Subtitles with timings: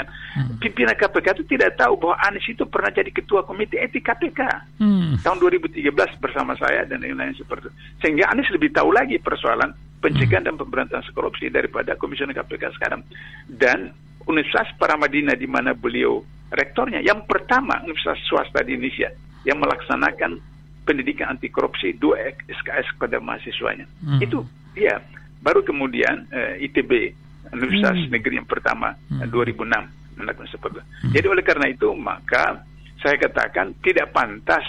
[0.00, 0.06] sampaikan.
[0.30, 0.56] Hmm.
[0.60, 4.40] Pimpinan KPK itu tidak tahu bahwa Anies itu pernah jadi ketua komite etik KPK
[4.80, 5.20] hmm.
[5.22, 7.72] tahun 2013 bersama saya dan lain-lain seperti itu.
[8.00, 10.48] Sehingga Anies lebih tahu lagi persoalan pencegahan hmm.
[10.48, 13.04] dan pemberantasan korupsi daripada komisioner KPK sekarang.
[13.48, 13.92] Dan
[14.28, 19.10] Universitas Paramadina di mana beliau rektornya yang pertama universitas swasta di Indonesia
[19.46, 20.38] yang melaksanakan
[20.84, 23.86] pendidikan anti korupsi dua SKS kepada mahasiswanya.
[24.02, 24.20] Hmm.
[24.20, 24.44] Itu
[24.74, 25.00] dia
[25.40, 27.16] baru kemudian eh, ITB
[27.50, 28.10] Universitas hmm.
[28.14, 29.26] Negeri yang pertama hmm.
[29.26, 30.82] 2006 melakukan seperti itu.
[30.84, 31.12] Hmm.
[31.16, 32.62] Jadi oleh karena itu maka
[33.00, 34.62] saya katakan tidak pantas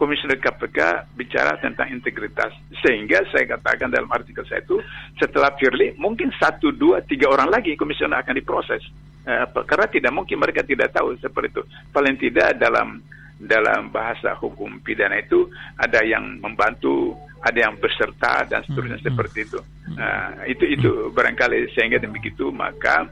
[0.00, 2.48] Komisioner KPK bicara tentang integritas
[2.80, 4.80] sehingga saya katakan dalam artikel saya itu
[5.20, 8.80] setelah Firly mungkin satu dua tiga orang lagi komisioner akan diproses
[9.28, 13.04] eh, karena tidak mungkin mereka tidak tahu seperti itu paling tidak dalam
[13.40, 15.48] dalam bahasa hukum pidana itu
[15.80, 19.08] ada yang membantu ada yang berserta dan seterusnya hmm.
[19.08, 19.60] seperti itu.
[19.96, 23.08] Nah, itu itu barangkali sehingga demikitu maka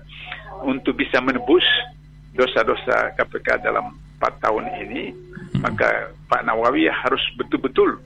[0.69, 1.65] untuk bisa menebus
[2.37, 5.65] dosa-dosa KPK dalam empat tahun ini hmm.
[5.65, 7.97] maka Pak Nawawi harus betul-betul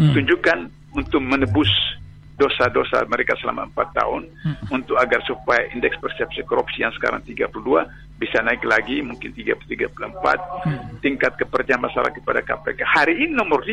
[0.00, 0.16] hmm.
[0.16, 0.58] tunjukkan
[0.96, 1.68] untuk menebus
[2.36, 4.68] dosa-dosa mereka selama empat tahun hmm.
[4.68, 7.48] untuk agar supaya indeks persepsi korupsi yang sekarang 32
[8.20, 11.00] bisa naik lagi mungkin 30 34 hmm.
[11.00, 13.72] tingkat kepercayaan masyarakat kepada KPK hari ini nomor 5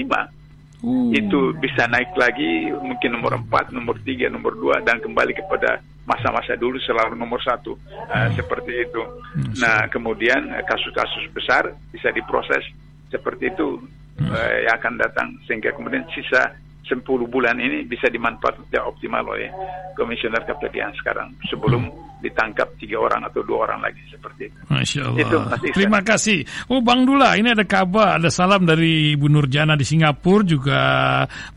[0.84, 1.12] uh.
[1.12, 6.60] itu bisa naik lagi mungkin nomor 4, nomor 3, nomor 2 dan kembali kepada masa-masa
[6.60, 7.80] dulu selalu nomor satu
[8.12, 9.02] uh, seperti itu.
[9.40, 9.56] Hmm.
[9.60, 12.64] Nah kemudian eh, kasus-kasus besar bisa diproses
[13.08, 13.80] seperti itu
[14.20, 14.28] hmm.
[14.28, 16.52] uh, yang akan datang sehingga kemudian sisa
[16.84, 19.48] 10 bulan ini bisa dimanfaatkan optimal oleh
[19.96, 21.32] komisioner KPK sekarang.
[21.48, 21.88] Sebelum
[22.24, 24.60] ditangkap tiga orang atau dua orang lagi seperti itu.
[24.72, 25.20] Masya Allah.
[25.20, 25.38] Itu,
[25.76, 26.48] Terima kasih.
[26.72, 30.80] Oh Bang Dula, ini ada kabar, ada salam dari Ibu Nurjana di Singapura, juga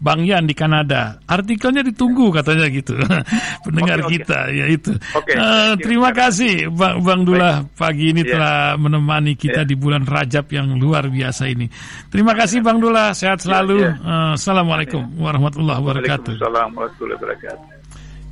[0.03, 1.23] Bang Yan di Kanada.
[1.23, 2.99] Artikelnya ditunggu katanya gitu.
[3.67, 4.59] Pendengar okay, kita, okay.
[4.59, 4.93] ya itu.
[5.15, 7.79] Okay, uh, terima kasih Bang, Bang Dula Baik.
[7.79, 8.33] pagi ini yeah.
[8.35, 9.71] telah menemani kita yeah.
[9.71, 11.71] di bulan Rajab yang luar biasa ini.
[12.11, 13.87] Terima kasih Bang Dula, sehat selalu.
[13.87, 14.11] Yeah, yeah.
[14.11, 16.35] Uh, Assalamualaikum warahmatullahi wabarakatuh.
[16.35, 17.76] Waalaikumsalam warahmatullahi wabarakatuh.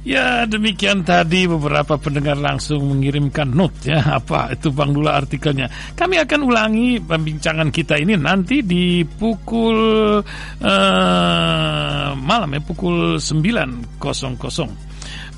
[0.05, 5.65] Ya demikian tadi beberapa pendengar langsung mengirimkan note ya apa itu Bang Dula artikelnya.
[5.97, 10.21] Kami akan ulangi pembincangan kita ini nanti di pukul
[10.61, 13.97] uh, malam ya pukul 9.00.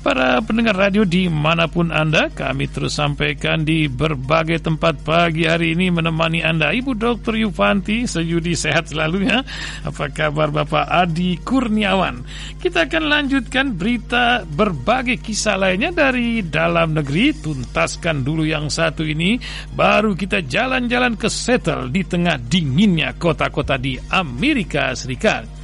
[0.07, 5.75] Para pendengar radio di mana pun Anda, kami terus sampaikan di berbagai tempat pagi hari
[5.75, 6.71] ini menemani Anda.
[6.71, 7.35] Ibu Dr.
[7.35, 9.43] Yufanti, sejudi sehat selalu ya.
[9.83, 12.23] Apa kabar Bapak Adi Kurniawan?
[12.55, 17.35] Kita akan lanjutkan berita berbagai kisah lainnya dari dalam negeri.
[17.35, 19.35] Tuntaskan dulu yang satu ini,
[19.75, 25.56] baru kita jalan-jalan ke Seattle di tengah dinginnya kota-kota di Amerika Serikat.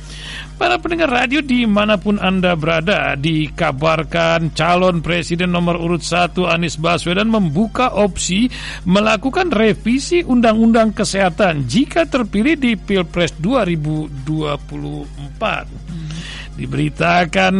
[0.53, 6.78] Para pendengar radio di mana pun Anda berada Dikabarkan calon presiden nomor urut 1 Anies
[6.78, 8.53] Baswedan membuka opsi
[8.86, 16.12] Melakukan revisi Undang-Undang Kesehatan Jika terpilih di Pilpres 2024
[16.53, 17.56] Diberitakan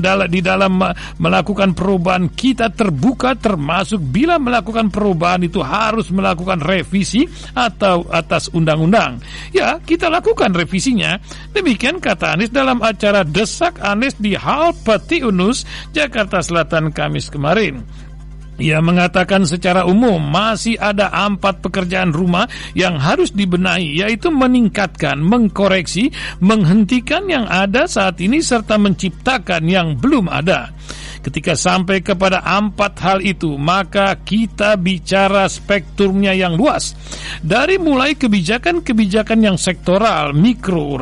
[0.00, 0.80] uh, di dalam
[1.20, 9.20] melakukan perubahan kita terbuka termasuk bila melakukan perubahan itu harus melakukan revisi atau atas undang-undang.
[9.52, 11.20] Ya, kita lakukan revisinya.
[11.52, 17.84] Demikian kata Anies dalam acara Desak Anies di Hal Peti Unus, Jakarta Selatan Kamis kemarin.
[18.58, 26.10] Ia mengatakan secara umum masih ada empat pekerjaan rumah yang harus dibenahi yaitu meningkatkan, mengkoreksi,
[26.42, 30.74] menghentikan yang ada saat ini serta menciptakan yang belum ada.
[31.24, 36.94] Ketika sampai kepada empat hal itu, maka kita bicara spektrumnya yang luas.
[37.42, 40.98] Dari mulai kebijakan-kebijakan yang sektoral, mikro,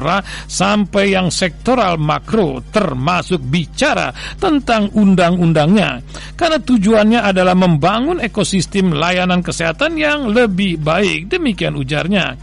[0.46, 4.10] sampai yang sektoral makro, termasuk bicara
[4.40, 6.00] tentang undang-undangnya.
[6.34, 11.28] Karena tujuannya adalah membangun ekosistem layanan kesehatan yang lebih baik.
[11.32, 12.36] Demikian ujarnya.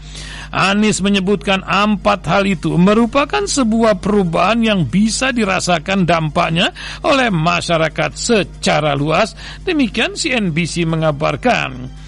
[0.54, 6.70] Anies menyebutkan empat hal itu merupakan sebuah perubahan yang bisa dirasakan dampaknya
[7.02, 9.34] oleh masyarakat secara luas.
[9.66, 12.03] Demikian CNBC mengabarkan.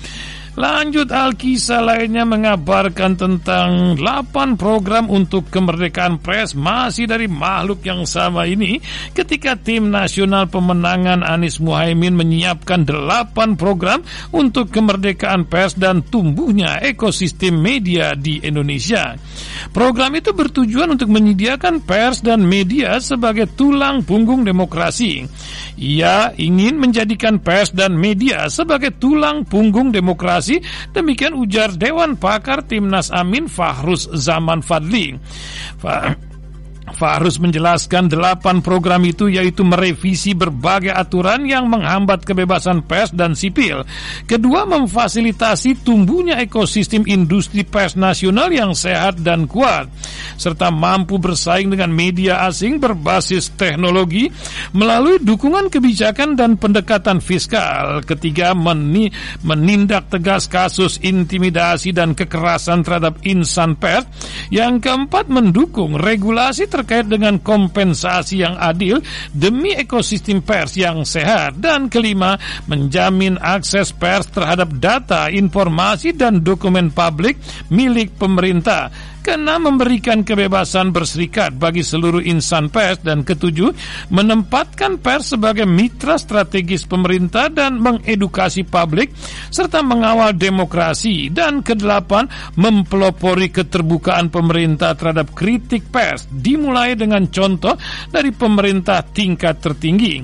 [0.56, 8.48] Lanjut Alkisah lainnya mengabarkan tentang 8 program untuk kemerdekaan pers masih dari makhluk yang sama
[8.48, 8.80] ini
[9.12, 14.00] ketika tim nasional pemenangan Anies Muhaimin menyiapkan 8 program
[14.32, 19.12] untuk kemerdekaan pers dan tumbuhnya ekosistem media di Indonesia.
[19.76, 25.20] Program itu bertujuan untuk menyediakan pers dan media sebagai tulang punggung demokrasi.
[25.76, 30.45] Ia ingin menjadikan pers dan media sebagai tulang punggung demokrasi
[30.94, 35.18] Demikian ujar Dewan Pakar Timnas Amin Fahrus Zaman Fadli.
[36.94, 43.84] Farus menjelaskan delapan program itu yaitu merevisi berbagai aturan yang menghambat kebebasan pers dan sipil.
[44.24, 49.92] Kedua, memfasilitasi tumbuhnya ekosistem industri pers nasional yang sehat dan kuat,
[50.40, 54.32] serta mampu bersaing dengan media asing berbasis teknologi
[54.72, 58.00] melalui dukungan kebijakan dan pendekatan fiskal.
[58.08, 59.12] Ketiga, meni
[59.44, 64.08] menindak tegas kasus intimidasi dan kekerasan terhadap insan pers.
[64.48, 69.02] Yang keempat, mendukung regulasi terkait dengan kompensasi yang adil
[69.34, 71.58] demi ekosistem pers yang sehat.
[71.58, 72.38] Dan kelima
[72.70, 77.36] menjamin akses pers terhadap data, informasi dan dokumen publik
[77.68, 83.74] milik pemerintah karena memberikan kebebasan berserikat bagi seluruh insan pers dan ketujuh
[84.14, 89.10] menempatkan pers sebagai mitra strategis pemerintah dan mengedukasi publik
[89.50, 91.34] serta mengawal demokrasi.
[91.34, 97.74] Dan kedelapan mempelopori keterbukaan pemerintah terhadap kritik pers dimulai dengan contoh
[98.06, 100.22] dari pemerintah tingkat tertinggi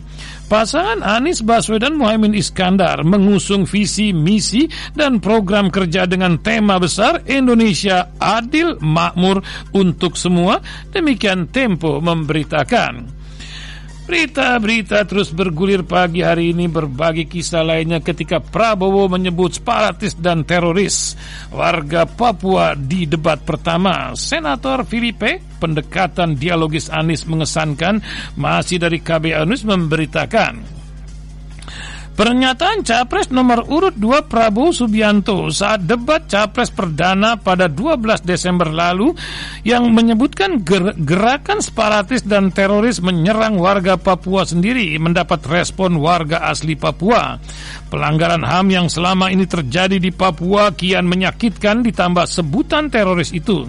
[0.53, 8.13] Pasangan Anies Baswedan Muhammad Iskandar mengusung visi, misi, dan program kerja dengan tema besar Indonesia
[8.21, 9.41] Adil Makmur
[9.73, 10.61] untuk semua.
[10.93, 13.22] Demikian Tempo memberitakan.
[14.13, 21.17] Berita-berita terus bergulir pagi hari ini berbagi kisah lainnya ketika Prabowo menyebut separatis dan teroris
[21.49, 24.13] warga Papua di debat pertama.
[24.13, 28.05] Senator Filipe, pendekatan dialogis Anies mengesankan,
[28.37, 30.82] masih dari KB Anus memberitakan.
[32.13, 39.17] Pernyataan Capres nomor urut 2 Prabowo Subianto saat debat Capres perdana pada 12 Desember lalu
[39.65, 46.77] yang menyebutkan ger gerakan separatis dan teroris menyerang warga Papua sendiri mendapat respon warga asli
[46.77, 47.41] Papua.
[47.93, 53.69] Pelanggaran HAM yang selama ini terjadi di Papua kian menyakitkan ditambah sebutan teroris itu.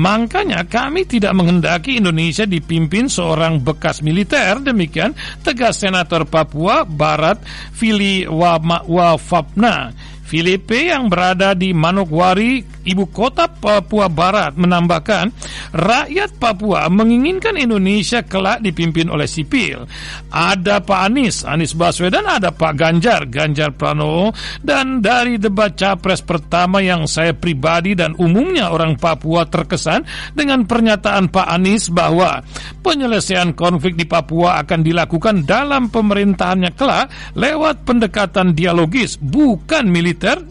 [0.00, 5.12] Makanya kami tidak menghendaki Indonesia dipimpin seorang bekas militer, demikian
[5.44, 7.44] tegas Senator Papua Barat
[7.76, 9.92] Fili Wafapna.
[10.28, 15.32] Filipe yang berada di Manokwari, ibu kota Papua Barat, menambahkan
[15.72, 19.88] rakyat Papua menginginkan Indonesia kelak dipimpin oleh sipil.
[20.28, 26.84] Ada Pak Anies, Anies Baswedan, ada Pak Ganjar, Ganjar Pranowo, dan dari debat capres pertama
[26.84, 30.04] yang saya pribadi dan umumnya orang Papua terkesan
[30.36, 32.44] dengan pernyataan Pak Anies bahwa
[32.84, 40.42] penyelesaian konflik di Papua akan dilakukan dalam pemerintahannya kelak lewat pendekatan dialogis, bukan militer militer.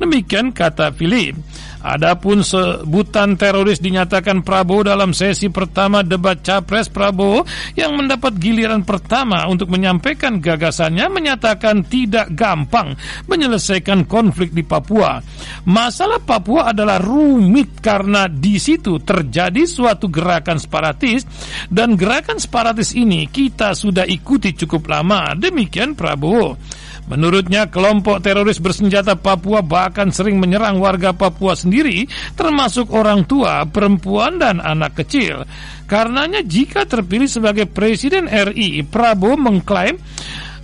[0.00, 1.36] Demikian kata Philip.
[1.84, 7.44] Adapun sebutan teroris dinyatakan Prabowo dalam sesi pertama debat Capres Prabowo
[7.76, 12.96] yang mendapat giliran pertama untuk menyampaikan gagasannya menyatakan tidak gampang
[13.28, 15.20] menyelesaikan konflik di Papua.
[15.68, 21.28] Masalah Papua adalah rumit karena di situ terjadi suatu gerakan separatis
[21.68, 25.36] dan gerakan separatis ini kita sudah ikuti cukup lama.
[25.36, 26.56] Demikian Prabowo.
[27.04, 34.40] Menurutnya, kelompok teroris bersenjata Papua bahkan sering menyerang warga Papua sendiri, termasuk orang tua, perempuan,
[34.40, 35.44] dan anak kecil.
[35.84, 40.00] Karenanya, jika terpilih sebagai Presiden RI, Prabowo mengklaim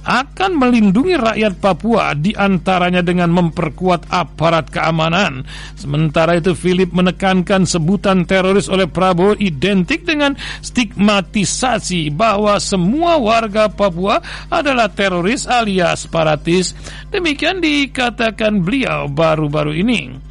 [0.05, 5.45] akan melindungi rakyat Papua di antaranya dengan memperkuat aparat keamanan.
[5.77, 14.23] Sementara itu Philip menekankan sebutan teroris oleh Prabowo identik dengan stigmatisasi bahwa semua warga Papua
[14.49, 16.73] adalah teroris alias separatis.
[17.13, 20.30] Demikian dikatakan beliau baru-baru ini.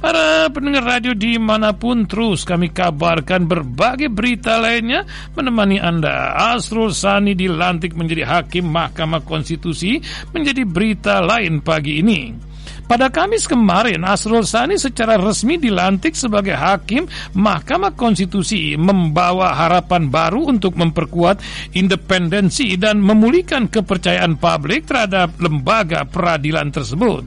[0.00, 5.04] Para pendengar radio di mana pun terus kami kabarkan berbagai berita lainnya
[5.36, 6.32] menemani Anda.
[6.56, 10.00] Asrul Sani dilantik menjadi Hakim Mahkamah Konstitusi
[10.32, 12.48] menjadi berita lain pagi ini.
[12.90, 17.06] Pada Kamis kemarin, Asrul Sani secara resmi dilantik sebagai hakim
[17.38, 21.38] Mahkamah Konstitusi membawa harapan baru untuk memperkuat
[21.78, 27.22] independensi dan memulihkan kepercayaan publik terhadap lembaga peradilan tersebut.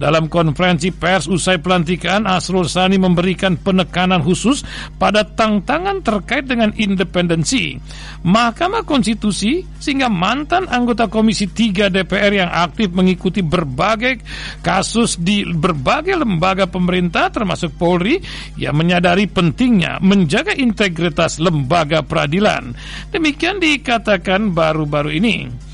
[0.00, 4.64] Dalam konferensi pers usai pelantikan, Asrul Sani memberikan penekanan khusus
[4.96, 7.76] pada tantangan terkait dengan independensi.
[8.24, 14.24] Mahkamah Konstitusi sehingga mantan anggota Komisi 3 DPR yang aktif mengikuti berbagai
[14.64, 18.16] kasus di berbagai lembaga pemerintah termasuk Polri
[18.56, 22.72] yang menyadari pentingnya menjaga integritas lembaga peradilan.
[23.12, 25.68] Demikian dikatakan baru-baru ini.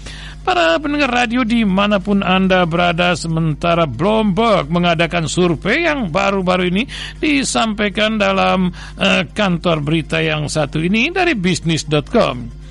[0.47, 6.87] Para pendengar radio di mana pun Anda berada sementara Bloomberg mengadakan survei yang baru-baru ini
[7.19, 12.65] disampaikan dalam uh, kantor berita yang satu ini dari bisnis.com.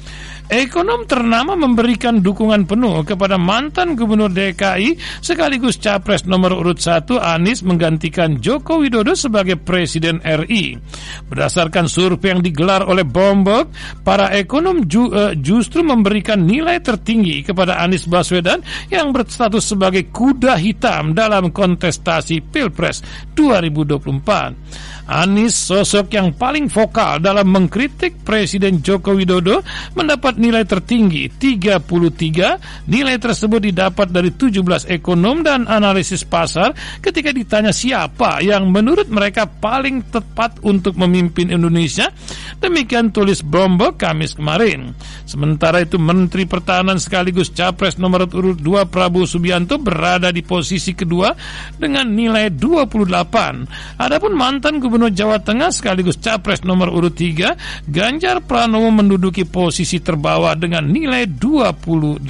[0.45, 7.65] Ekonom ternama memberikan dukungan penuh kepada mantan Gubernur DKI sekaligus Capres nomor urut 1 Anies
[7.65, 10.77] menggantikan Joko Widodo sebagai Presiden RI.
[11.25, 13.73] Berdasarkan survei yang digelar oleh Bloomberg,
[14.05, 18.61] para ekonom ju, uh, justru memberikan nilai tertinggi kepada Anies Baswedan
[18.93, 23.01] yang berstatus sebagai kuda hitam dalam kontestasi Pilpres
[23.33, 24.94] 2024.
[25.05, 29.61] Anies, sosok yang paling vokal dalam mengkritik Presiden Joko Widodo,
[29.93, 32.89] mendapat nilai tertinggi 33.
[32.89, 36.73] Nilai tersebut didapat dari 17 ekonom dan analisis pasar
[37.05, 42.09] ketika ditanya siapa yang menurut mereka paling tepat untuk memimpin Indonesia.
[42.57, 44.97] Demikian tulis Bloomberg Kamis kemarin.
[45.29, 51.29] Sementara itu Menteri Pertahanan sekaligus Capres nomor urut 2 Prabowo Subianto berada di posisi kedua
[51.77, 54.01] dengan nilai 28.
[54.01, 59.99] Adapun mantan Gubernur Gubernur Jawa Tengah sekaligus Capres nomor urut 3, Ganjar Pranowo menduduki posisi
[59.99, 62.23] terbawah dengan nilai 28.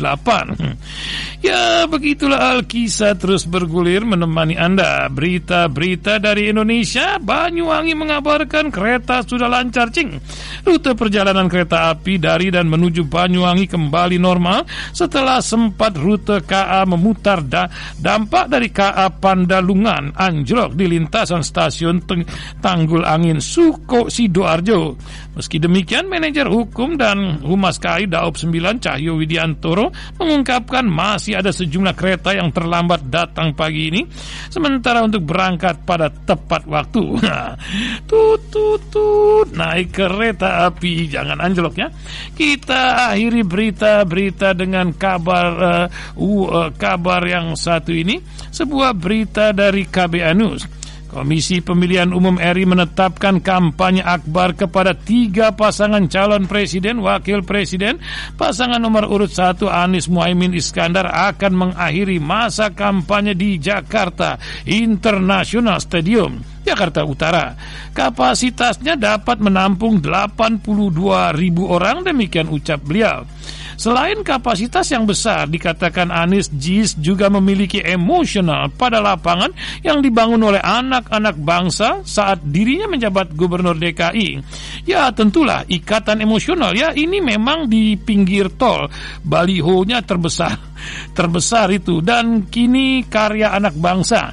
[1.45, 5.05] Ya, begitulah Alkisah terus bergulir menemani Anda.
[5.13, 10.17] Berita-berita dari Indonesia, Banyuwangi mengabarkan kereta sudah lancar, cing.
[10.65, 17.45] Rute perjalanan kereta api dari dan menuju Banyuwangi kembali normal setelah sempat rute KA memutar
[17.45, 17.69] da
[18.01, 22.01] dampak dari KA Pandalungan anjlok di lintasan stasiun
[22.63, 24.95] Tanggul Angin Suko Sidoarjo.
[25.35, 31.91] Meski demikian, manajer hukum dan Humas KAI Daob 9 Cahyo Widiantoro mengungkapkan masih ada sejumlah
[31.91, 34.01] kereta yang terlambat datang pagi ini,
[34.47, 37.03] sementara untuk berangkat pada tepat waktu.
[38.09, 41.87] tut tut tut naik kereta api jangan anjlok ya.
[42.31, 45.85] Kita akhiri berita-berita dengan kabar uh,
[46.15, 48.23] uh, kabar yang satu ini,
[48.55, 50.84] sebuah berita dari KBA News.
[51.15, 58.03] Komisi Pemilihan Umum RI menetapkan kampanye akbar kepada tiga pasangan calon presiden, wakil presiden.
[58.35, 64.35] Pasangan nomor urut satu Anies Muhaimin Iskandar akan mengakhiri masa kampanye di Jakarta
[64.67, 66.43] International Stadium.
[66.67, 67.55] Jakarta Utara.
[67.95, 73.23] Kapasitasnya dapat menampung 82 ribu orang, demikian ucap beliau.
[73.75, 79.51] Selain kapasitas yang besar, dikatakan Anies Jis juga memiliki emosional pada lapangan
[79.83, 84.39] yang dibangun oleh anak-anak bangsa saat dirinya menjabat gubernur DKI.
[84.87, 88.87] Ya tentulah ikatan emosional ya ini memang di pinggir tol.
[89.21, 90.55] Balihonya terbesar
[91.17, 94.31] terbesar itu dan kini karya anak bangsa.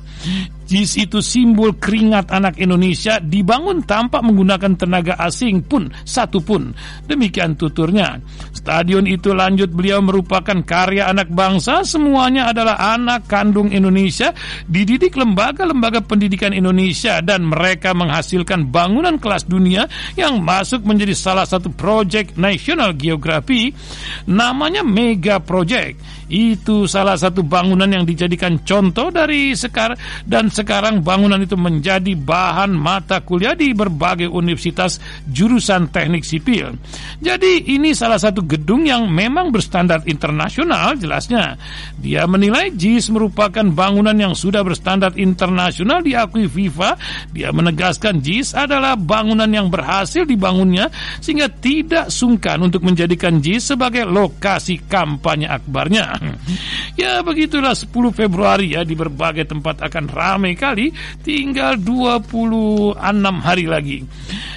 [0.72, 6.72] JIS itu simbol keringat anak Indonesia dibangun tanpa menggunakan tenaga asing pun satu pun.
[7.04, 8.16] Demikian tuturnya.
[8.56, 14.32] Stadion itu lanjut beliau merupakan karya anak bangsa, semuanya adalah anak kandung Indonesia,
[14.64, 19.84] dididik lembaga-lembaga pendidikan Indonesia dan mereka menghasilkan bangunan kelas dunia
[20.16, 23.76] yang masuk menjadi salah satu proyek National Geography
[24.24, 29.92] namanya Mega Project itu salah satu bangunan yang dijadikan contoh dari sekar
[30.24, 34.96] dan sekarang bangunan itu menjadi bahan mata kuliah di berbagai universitas
[35.28, 36.72] jurusan teknik sipil.
[37.20, 41.60] Jadi ini salah satu gedung yang memang berstandar internasional jelasnya.
[42.00, 46.96] Dia menilai JIS merupakan bangunan yang sudah berstandar internasional diakui FIFA.
[47.36, 50.88] Dia menegaskan JIS adalah bangunan yang berhasil dibangunnya
[51.20, 56.21] sehingga tidak sungkan untuk menjadikan JIS sebagai lokasi kampanye akbarnya.
[56.98, 57.74] Ya begitulah.
[57.74, 60.92] 10 Februari ya di berbagai tempat akan ramai kali.
[61.20, 62.98] Tinggal 26
[63.42, 63.98] hari lagi.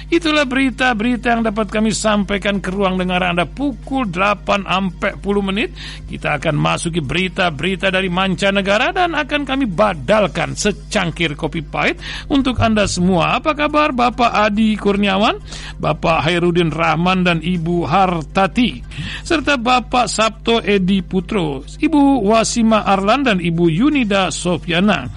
[0.06, 5.74] Itulah berita-berita yang dapat kami sampaikan ke ruang dengar Anda pukul 8 sampai 10 menit.
[6.06, 11.98] Kita akan masuki berita-berita dari mancanegara dan akan kami badalkan secangkir kopi pahit
[12.30, 13.42] untuk Anda semua.
[13.42, 15.42] Apa kabar Bapak Adi Kurniawan,
[15.82, 18.78] Bapak Hairudin Rahman dan Ibu Hartati,
[19.26, 25.10] serta Bapak Sabto Edi Putro, Ibu Wasima Arlan dan Ibu Yunida Sofiana.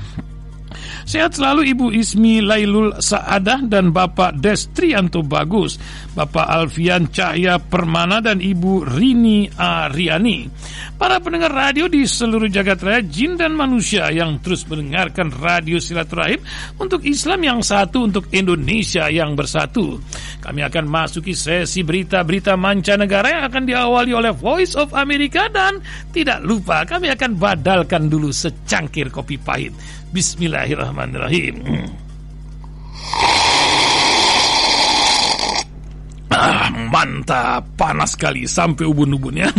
[1.09, 5.81] Sehat selalu Ibu Ismi Lailul Saadah dan Bapak Destrianto Bagus,
[6.13, 10.45] Bapak Alfian Cahya Permana dan Ibu Rini Ariani.
[11.01, 16.45] Para pendengar radio di seluruh jagat raya, jin dan manusia yang terus mendengarkan radio silaturahim
[16.77, 19.97] untuk Islam yang satu, untuk Indonesia yang bersatu.
[20.45, 25.81] Kami akan masuki sesi berita-berita mancanegara yang akan diawali oleh Voice of America dan
[26.13, 29.73] tidak lupa kami akan badalkan dulu secangkir kopi pahit.
[30.09, 31.55] Bismillahirrahmanirrahim.
[36.33, 39.49] Ah, mantap, panas sekali sampai ubun-ubun ya.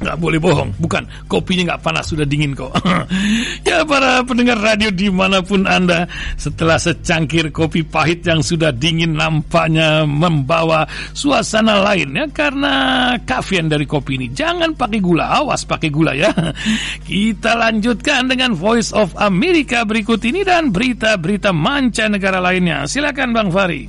[0.00, 1.04] Nggak boleh bohong, bukan.
[1.28, 2.72] Kopinya nggak panas, sudah dingin kok.
[3.68, 6.08] ya para pendengar radio di mana pun Anda,
[6.40, 12.24] setelah secangkir kopi pahit yang sudah dingin nampaknya membawa suasana lain ya.
[12.32, 12.72] Karena
[13.20, 14.32] kafein dari kopi ini.
[14.32, 16.32] Jangan pakai gula, awas pakai gula ya.
[17.08, 22.88] Kita lanjutkan dengan Voice of America berikut ini dan berita-berita mancanegara lainnya.
[22.88, 23.84] Silakan Bang Fari.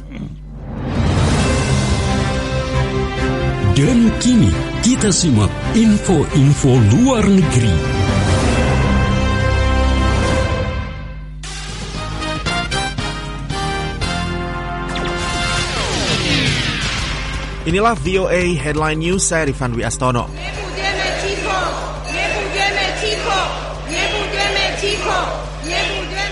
[3.71, 7.69] Dan kini kita simak info-info luar negeri.
[17.69, 20.25] Inilah VOA Headline News saya Rifan Astono.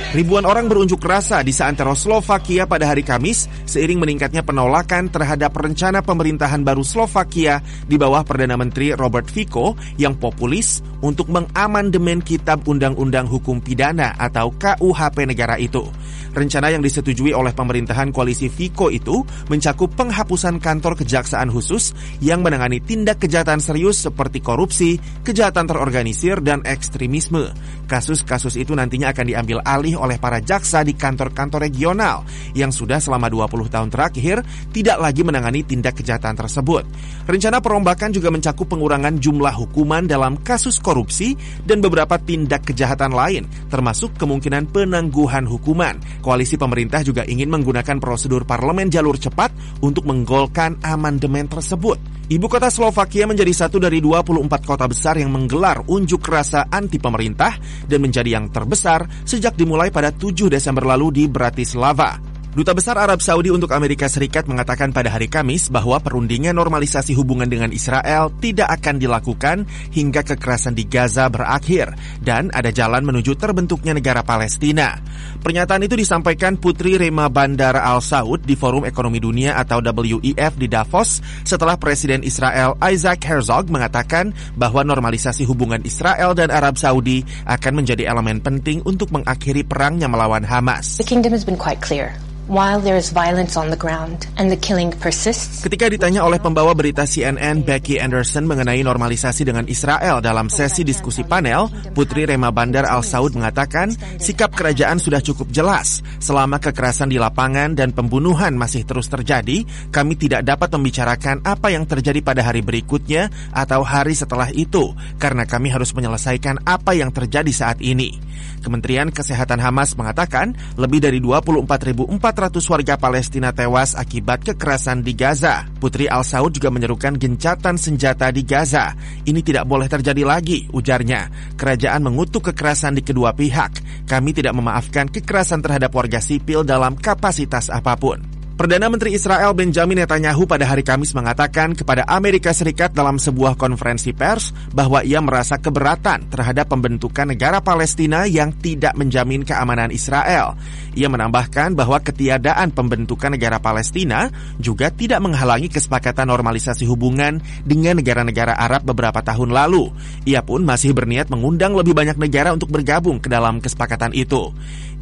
[0.10, 6.02] Ribuan orang berunjuk rasa di seantero Slovakia pada hari Kamis seiring meningkatnya penolakan terhadap rencana
[6.02, 13.30] pemerintahan baru Slovakia di bawah Perdana Menteri Robert Fico yang populis untuk mengamandemen Kitab Undang-Undang
[13.30, 15.86] Hukum Pidana atau KUHP negara itu.
[16.34, 22.82] Rencana yang disetujui oleh pemerintahan koalisi Fico itu mencakup penghapusan kantor kejaksaan khusus yang menangani
[22.82, 27.54] tindak kejahatan serius seperti korupsi, kejahatan terorganisir, dan ekstremisme.
[27.86, 32.24] Kasus-kasus itu nantinya akan diambil alih oleh para jaksa di kantor-kantor regional
[32.56, 34.42] yang sudah selama 20 tahun terakhir
[34.72, 36.88] tidak lagi menangani tindak kejahatan tersebut.
[37.28, 41.36] Rencana perombakan juga mencakup pengurangan jumlah hukuman dalam kasus korupsi
[41.68, 46.00] dan beberapa tindak kejahatan lain, termasuk kemungkinan penangguhan hukuman.
[46.24, 49.52] Koalisi pemerintah juga ingin menggunakan prosedur parlemen jalur cepat
[49.84, 52.19] untuk menggolkan amandemen tersebut.
[52.30, 57.58] Ibu kota Slovakia menjadi satu dari 24 kota besar yang menggelar unjuk rasa anti pemerintah
[57.90, 62.39] dan menjadi yang terbesar sejak dimulai pada 7 Desember lalu di Bratislava.
[62.60, 67.48] Duta Besar Arab Saudi untuk Amerika Serikat mengatakan pada hari Kamis bahwa perundingan normalisasi hubungan
[67.48, 69.64] dengan Israel tidak akan dilakukan
[69.96, 75.00] hingga kekerasan di Gaza berakhir dan ada jalan menuju terbentuknya negara Palestina.
[75.40, 80.68] Pernyataan itu disampaikan Putri Rema Bandar Al Saud di Forum Ekonomi Dunia atau WEF di
[80.68, 87.80] Davos setelah Presiden Israel Isaac Herzog mengatakan bahwa normalisasi hubungan Israel dan Arab Saudi akan
[87.80, 91.00] menjadi elemen penting untuk mengakhiri perangnya melawan Hamas.
[91.00, 92.20] The kingdom has been quite clear.
[92.50, 95.62] While there is violence on the ground and the killing persists.
[95.62, 101.22] Ketika ditanya oleh pembawa berita CNN Becky Anderson mengenai normalisasi dengan Israel dalam sesi diskusi
[101.22, 106.02] panel, Putri Rema Bandar Al Saud mengatakan sikap kerajaan sudah cukup jelas.
[106.18, 111.86] Selama kekerasan di lapangan dan pembunuhan masih terus terjadi, kami tidak dapat membicarakan apa yang
[111.86, 117.54] terjadi pada hari berikutnya atau hari setelah itu karena kami harus menyelesaikan apa yang terjadi
[117.54, 118.18] saat ini.
[118.60, 125.68] Kementerian Kesehatan Hamas mengatakan lebih dari 24.400 400 warga Palestina tewas akibat kekerasan di Gaza.
[125.84, 128.96] Putri Al Saud juga menyerukan gencatan senjata di Gaza.
[129.28, 131.28] Ini tidak boleh terjadi lagi, ujarnya.
[131.60, 133.84] Kerajaan mengutuk kekerasan di kedua pihak.
[134.08, 138.39] Kami tidak memaafkan kekerasan terhadap warga sipil dalam kapasitas apa pun.
[138.60, 144.12] Perdana Menteri Israel Benjamin Netanyahu pada hari Kamis mengatakan kepada Amerika Serikat dalam sebuah konferensi
[144.12, 150.60] pers bahwa ia merasa keberatan terhadap pembentukan negara Palestina yang tidak menjamin keamanan Israel.
[150.92, 154.28] Ia menambahkan bahwa ketiadaan pembentukan negara Palestina
[154.60, 159.88] juga tidak menghalangi kesepakatan normalisasi hubungan dengan negara-negara Arab beberapa tahun lalu.
[160.28, 164.52] Ia pun masih berniat mengundang lebih banyak negara untuk bergabung ke dalam kesepakatan itu.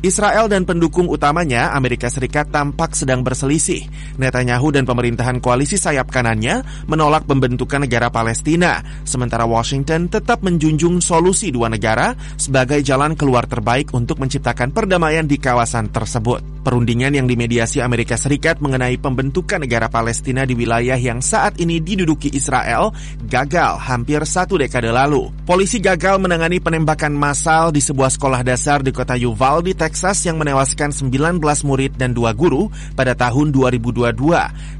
[0.06, 3.90] Israel dan pendukung utamanya, Amerika Serikat, tampak sedang berselisih.
[4.22, 11.50] Netanyahu dan pemerintahan koalisi sayap kanannya menolak pembentukan negara Palestina, sementara Washington tetap menjunjung solusi
[11.50, 16.46] dua negara sebagai jalan keluar terbaik untuk menciptakan perdamaian di kawasan tersebut.
[16.62, 22.30] Perundingan yang dimediasi Amerika Serikat mengenai pembentukan negara Palestina di wilayah yang saat ini diduduki
[22.36, 22.92] Israel
[23.26, 25.32] gagal hampir satu dekade lalu.
[25.48, 30.91] Polisi gagal menangani penembakan massal di sebuah sekolah dasar di kota Uvalde, Texas yang menewaskan
[30.91, 34.19] 19 murid dan dua guru pada tahun 2022.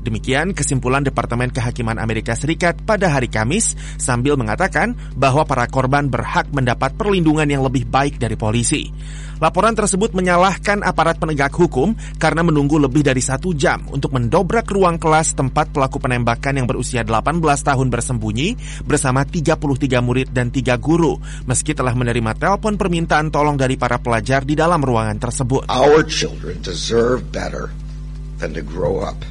[0.04, 6.52] Demikian kesimpulan Departemen Kehakiman Amerika Serikat pada hari Kamis sambil mengatakan bahwa para korban berhak
[6.52, 8.92] mendapat perlindungan yang lebih baik dari polisi.
[9.38, 14.98] Laporan tersebut menyalahkan aparat penegak hukum karena menunggu lebih dari satu jam untuk mendobrak ruang
[14.98, 19.62] kelas tempat pelaku penembakan yang berusia 18 tahun bersembunyi bersama 33
[20.02, 24.82] murid dan 3 guru meski telah menerima telepon permintaan tolong dari para pelajar di dalam
[24.82, 25.70] ruangan tersebut.
[25.70, 27.70] Our children deserve better
[28.42, 29.22] than to grow up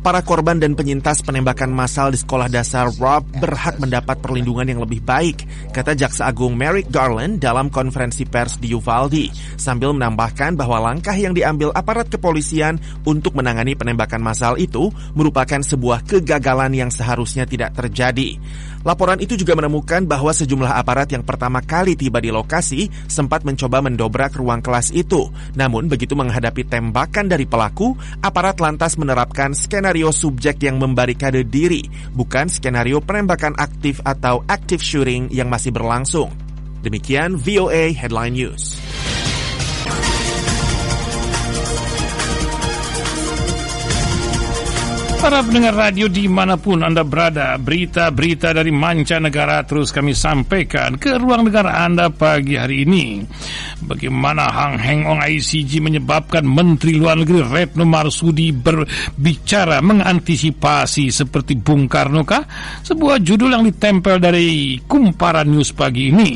[0.00, 5.04] Para korban dan penyintas penembakan massal di sekolah dasar Rob berhak mendapat perlindungan yang lebih
[5.04, 5.44] baik,
[5.76, 9.28] kata Jaksa Agung Merrick Garland dalam konferensi pers di Uvalde,
[9.60, 16.08] sambil menambahkan bahwa langkah yang diambil aparat kepolisian untuk menangani penembakan massal itu merupakan sebuah
[16.08, 18.40] kegagalan yang seharusnya tidak terjadi.
[18.80, 23.84] Laporan itu juga menemukan bahwa sejumlah aparat yang pertama kali tiba di lokasi sempat mencoba
[23.84, 25.28] mendobrak ruang kelas itu.
[25.52, 27.92] Namun begitu menghadapi tembakan dari pelaku,
[28.24, 31.84] aparat lantas menerapkan skenario subjek yang membarikade diri,
[32.16, 36.32] bukan skenario penembakan aktif atau active shooting yang masih berlangsung.
[36.80, 38.89] Demikian VOA Headline News.
[45.20, 51.20] Para pendengar radio di mana pun Anda berada, berita-berita dari mancanegara terus kami sampaikan ke
[51.20, 53.20] ruang negara Anda pagi hari ini.
[53.84, 61.84] Bagaimana Hang Heng Ong ICG menyebabkan Menteri Luar Negeri Retno Marsudi berbicara mengantisipasi seperti Bung
[61.84, 62.48] Karno kah?
[62.80, 66.30] Sebuah judul yang ditempel dari Kumparan News pagi ini.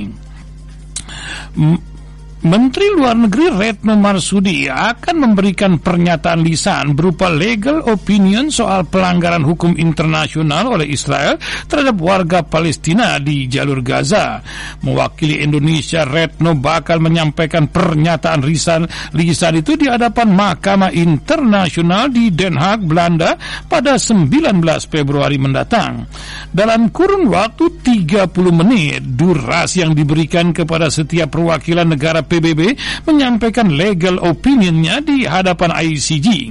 [2.44, 9.72] Menteri Luar Negeri Retno Marsudi akan memberikan pernyataan lisan berupa legal opinion soal pelanggaran hukum
[9.80, 14.44] internasional oleh Israel terhadap warga Palestina di jalur Gaza.
[14.85, 18.85] Mewakili Indonesia, Retno bakal menyampaikan pernyataan lisan,
[19.16, 26.04] lisan itu di hadapan Mahkamah Internasional di Den Haag, Belanda pada 19 Februari mendatang.
[26.52, 32.75] Dalam kurun waktu 30 menit, durasi yang diberikan kepada setiap perwakilan negara PBB
[33.07, 36.51] menyampaikan legal opinionnya di hadapan ICG.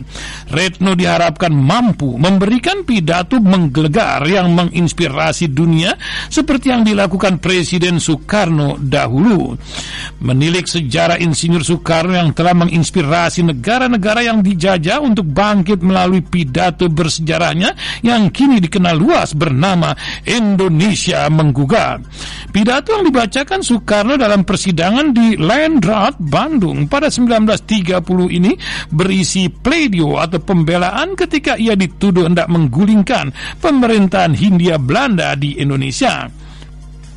[0.54, 5.98] Retno diharapkan mampu memberikan pidato menggelegar yang menginspirasi dunia
[6.32, 9.58] seperti yang dilakukan Presiden Soekarno dahulu.
[10.24, 17.74] Menilik sejarah Insinyur Soekarno yang telah menginspirasi negara-negara yang dijajah untuk bangkit melalui pidato bersejarahnya
[18.06, 19.92] yang kini dikenal luas bernama
[20.24, 22.06] Indonesia Menggugat.
[22.54, 28.52] Pidato yang dibacakan Soekarno dalam persidangan di Land Drat Bandung pada 1930 ini
[28.92, 33.32] berisi pledio atau pembelaan ketika ia dituduh hendak menggulingkan
[33.62, 36.43] pemerintahan Hindia Belanda di Indonesia.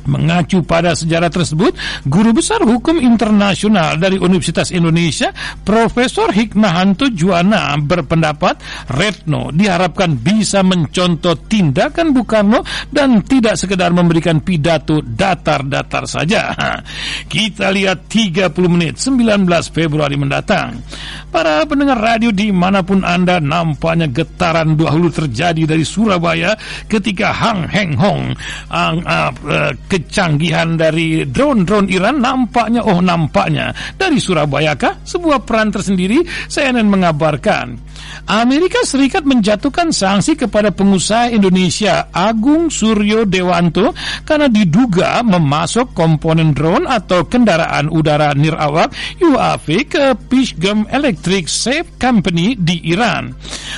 [0.07, 1.75] Mengacu pada sejarah tersebut,
[2.07, 11.35] Guru Besar Hukum Internasional dari Universitas Indonesia, Profesor Hikmahanto Juwana berpendapat Retno diharapkan bisa mencontoh
[11.45, 16.55] tindakan Bukarno dan tidak sekedar memberikan pidato datar-datar saja.
[17.33, 19.43] Kita lihat 30 menit 19
[19.75, 20.79] Februari mendatang.
[21.27, 26.55] Para pendengar radio di mana pun Anda nampaknya getaran dahulu terjadi dari Surabaya
[26.87, 28.31] ketika Hang Heng Hong
[28.71, 29.31] uh, uh,
[30.05, 33.73] kecanggihan dari drone-drone Iran nampaknya oh nampaknya.
[33.97, 35.01] Dari Surabaya kah?
[35.01, 37.96] Sebuah peran tersendiri CNN mengabarkan
[38.27, 43.95] Amerika Serikat menjatuhkan sanksi kepada pengusaha Indonesia Agung Suryo Dewanto
[44.27, 52.55] karena diduga memasok komponen drone atau kendaraan udara nirawak UAV ke Pishgam Electric Safe Company
[52.59, 53.31] di Iran.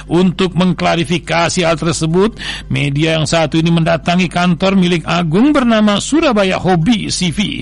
[0.09, 2.39] Untuk mengklarifikasi hal tersebut,
[2.71, 7.61] media yang satu ini mendatangi kantor milik Agung bernama Surabaya Hobby CV.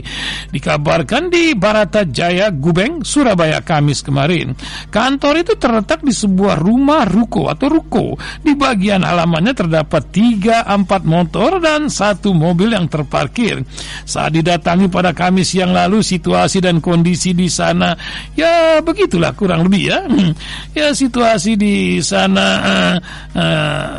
[0.51, 4.53] Dikabarkan di Barata Jaya Gubeng, Surabaya Kamis kemarin.
[4.93, 8.17] Kantor itu terletak di sebuah rumah ruko atau ruko.
[8.41, 13.61] Di bagian halamannya terdapat tiga empat motor dan satu mobil yang terparkir.
[14.03, 17.93] Saat didatangi pada Kamis yang lalu, situasi dan kondisi di sana
[18.33, 19.99] ya begitulah kurang lebih ya.
[20.77, 22.95] Ya situasi di sana uh,
[23.33, 23.97] uh,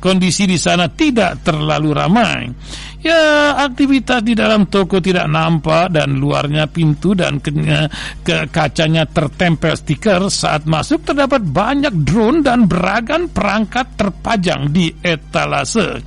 [0.00, 2.48] kondisi di sana tidak terlalu ramai.
[3.00, 7.48] Ya, aktivitas di dalam toko tidak nampak dan luarnya pintu dan ke,
[8.20, 10.28] ke kacanya tertempel stiker.
[10.28, 16.04] Saat masuk terdapat banyak drone dan beragam perangkat terpajang di etalase.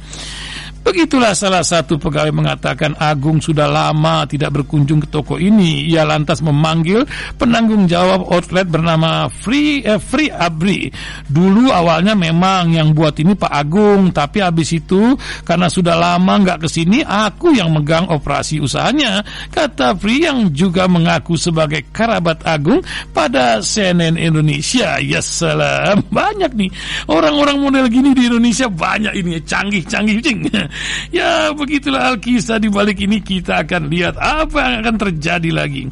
[0.83, 5.87] Begitulah salah satu pegawai mengatakan Agung sudah lama tidak berkunjung ke toko ini.
[5.87, 7.07] Ia lantas memanggil
[7.39, 10.91] penanggung jawab outlet bernama Free eh, Free Abri.
[11.31, 15.15] Dulu awalnya memang yang buat ini Pak Agung, tapi habis itu
[15.47, 19.23] karena sudah lama nggak ke sini, aku yang megang operasi usahanya.
[19.55, 22.83] Kata Free yang juga mengaku sebagai kerabat Agung
[23.15, 24.99] pada CNN Indonesia.
[24.99, 26.69] Ya salam, banyak nih
[27.07, 30.43] orang-orang model gini di Indonesia banyak ini canggih-canggih cing.
[31.17, 35.87] ya begitulah Alkisah di balik ini kita akan lihat apa yang akan terjadi lagi.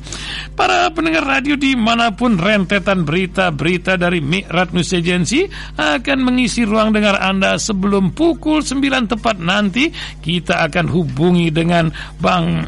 [0.53, 6.93] Para pendengar radio di mana pun rentetan berita-berita dari Mi'rat News Agency akan mengisi ruang
[6.93, 9.89] dengar Anda sebelum pukul 9 tepat nanti
[10.21, 11.89] kita akan hubungi dengan
[12.19, 12.65] Bang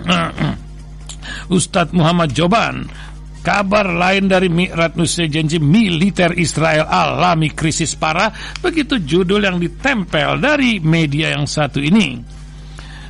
[1.55, 2.87] Ustadz Muhammad Joban
[3.43, 8.31] Kabar lain dari Mi'rat Agency militer Israel alami krisis parah,
[8.63, 12.23] begitu judul yang ditempel dari media yang satu ini.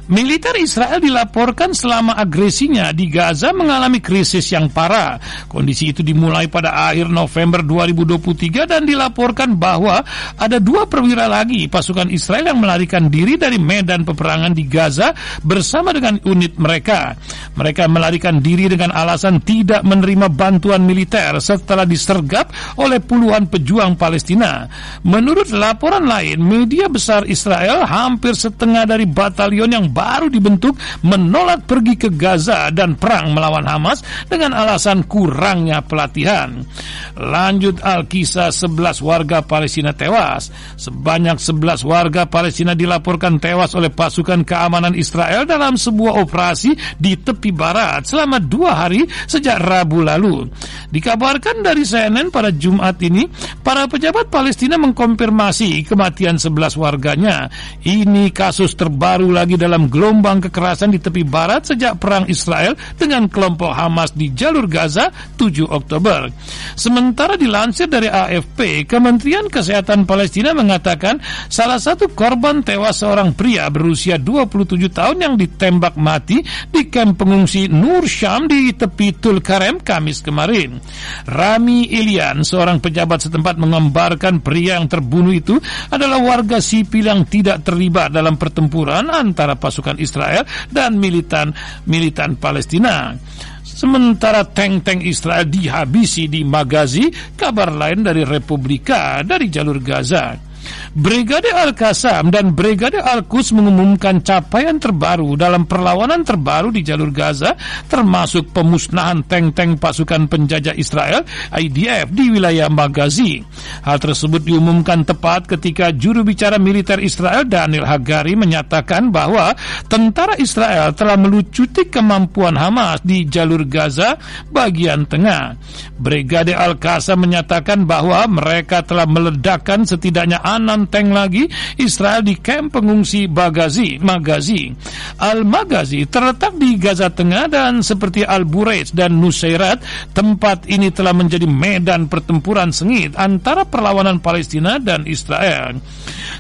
[0.04, 5.16] Militer Israel dilaporkan selama agresinya di Gaza mengalami krisis yang parah.
[5.48, 10.04] Kondisi itu dimulai pada akhir November 2023 dan dilaporkan bahwa
[10.36, 15.96] ada dua perwira lagi pasukan Israel yang melarikan diri dari medan peperangan di Gaza bersama
[15.96, 17.16] dengan unit mereka.
[17.56, 24.68] Mereka melarikan diri dengan alasan tidak menerima bantuan militer setelah disergap oleh puluhan pejuang Palestina.
[25.08, 30.74] Menurut laporan lain, media besar Israel hampir setengah dari batalion yang baru dibentuk
[31.06, 36.66] menolak pergi ke Gaza dan perang melawan Hamas dengan alasan kurangnya pelatihan.
[37.14, 40.50] Lanjut Al-Kisah 11 warga Palestina tewas.
[40.82, 47.54] Sebanyak 11 warga Palestina dilaporkan tewas oleh pasukan keamanan Israel dalam sebuah operasi di tepi
[47.54, 50.50] barat selama dua hari sejak Rabu lalu.
[50.90, 53.26] Dikabarkan dari CNN pada Jumat ini,
[53.62, 57.48] para pejabat Palestina mengkonfirmasi kematian 11 warganya.
[57.84, 63.74] Ini kasus terbaru lagi dalam gelombang kekerasan di tepi barat sejak perang Israel dengan kelompok
[63.74, 66.30] Hamas di jalur Gaza 7 Oktober.
[66.78, 71.18] Sementara dilansir dari AFP, Kementerian Kesehatan Palestina mengatakan
[71.50, 77.66] salah satu korban tewas seorang pria berusia 27 tahun yang ditembak mati di kamp pengungsi
[77.74, 80.78] Nur Syam di tepi Tulkarem Kamis kemarin.
[81.26, 85.58] Rami Ilian, seorang pejabat setempat mengembarkan pria yang terbunuh itu
[85.90, 91.50] adalah warga sipil yang tidak terlibat dalam pertempuran antara pasukan pasukan Israel dan militan
[91.90, 93.18] militan Palestina.
[93.66, 100.53] Sementara tank-tank Israel dihabisi di Magazi, kabar lain dari Republika dari jalur Gaza.
[100.94, 107.58] Brigade Al-Qassam dan Brigade Al-Quds mengumumkan capaian terbaru dalam perlawanan terbaru di jalur Gaza
[107.90, 113.42] termasuk pemusnahan tank-tank pasukan penjajah Israel IDF di wilayah Magazi.
[113.84, 119.58] Hal tersebut diumumkan tepat ketika juru bicara militer Israel Daniel Hagari menyatakan bahwa
[119.90, 124.16] tentara Israel telah melucuti kemampuan Hamas di jalur Gaza
[124.50, 125.58] bagian tengah.
[125.98, 131.46] Brigade Al-Qassam menyatakan bahwa mereka telah meledakkan setidaknya enam tank lagi
[131.78, 134.74] Israel di kamp pengungsi Bagazi, Magazi.
[135.22, 142.10] Al-Magazi terletak di Gaza Tengah dan seperti Al-Burais dan Nusairat, tempat ini telah menjadi medan
[142.10, 145.78] pertempuran sengit antara perlawanan Palestina dan Israel.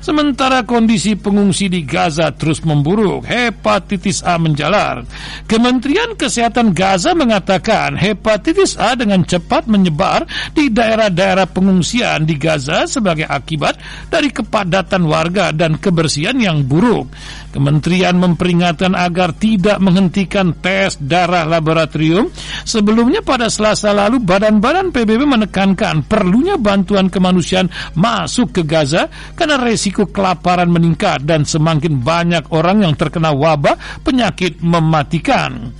[0.04, 5.08] Sementara kondisi pengungsi di Gaza terus memburuk, hepatitis A menjalar.
[5.47, 13.23] Kementerian Kesehatan Gaza mengatakan hepatitis A dengan cepat menyebar di daerah-daerah pengungsian di Gaza sebagai
[13.30, 13.80] akibat
[14.13, 17.10] dari kepadatan warga dan kebersihan yang buruk.
[17.49, 22.30] Kementerian memperingatkan agar tidak menghentikan tes darah laboratorium.
[22.62, 30.06] Sebelumnya pada selasa lalu badan-badan PBB menekankan perlunya bantuan kemanusiaan masuk ke Gaza karena resiko
[30.06, 35.73] kelaparan meningkat dan semakin banyak orang yang terkena wabah penyakit mematikan.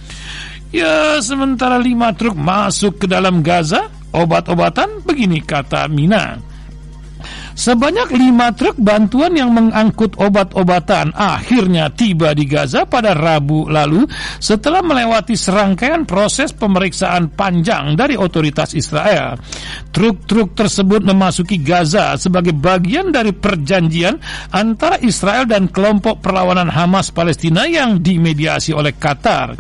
[0.74, 6.53] Ya, sementara lima truk masuk ke dalam Gaza, obat-obatan begini kata Mina.
[7.54, 14.10] Sebanyak lima truk bantuan yang mengangkut obat-obatan akhirnya tiba di Gaza pada Rabu lalu
[14.42, 19.38] setelah melewati serangkaian proses pemeriksaan panjang dari otoritas Israel.
[19.94, 24.18] Truk-truk tersebut memasuki Gaza sebagai bagian dari perjanjian
[24.50, 29.54] antara Israel dan kelompok perlawanan Hamas Palestina yang dimediasi oleh Qatar.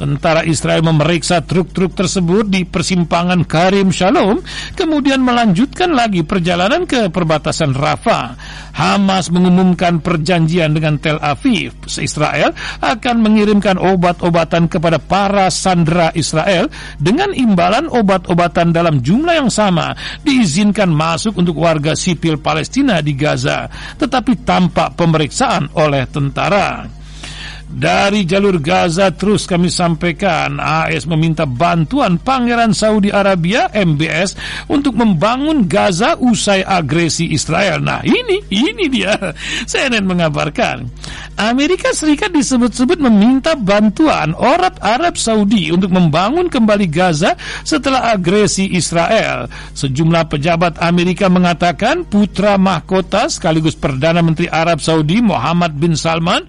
[0.00, 4.40] Tentara Israel memeriksa truk-truk tersebut di persimpangan Karim Shalom,
[4.72, 8.38] kemudian melanjutkan lagi perjalanan ke perbatasan perbatasan Rafah.
[8.74, 11.74] Hamas mengumumkan perjanjian dengan Tel Aviv.
[11.98, 16.70] Israel akan mengirimkan obat-obatan kepada para sandera Israel
[17.02, 23.66] dengan imbalan obat-obatan dalam jumlah yang sama diizinkan masuk untuk warga sipil Palestina di Gaza,
[23.98, 27.03] tetapi tanpa pemeriksaan oleh tentara.
[27.64, 34.36] Dari jalur Gaza terus kami sampaikan AS meminta bantuan Pangeran Saudi Arabia MBS
[34.68, 37.80] untuk membangun Gaza usai agresi Israel.
[37.80, 39.16] Nah ini, ini dia
[39.70, 40.86] CNN mengabarkan
[41.40, 47.34] Amerika Serikat disebut-sebut meminta bantuan Arab Arab Saudi untuk membangun kembali Gaza
[47.66, 49.50] setelah agresi Israel.
[49.74, 56.46] Sejumlah pejabat Amerika mengatakan putra mahkota sekaligus Perdana Menteri Arab Saudi Muhammad bin Salman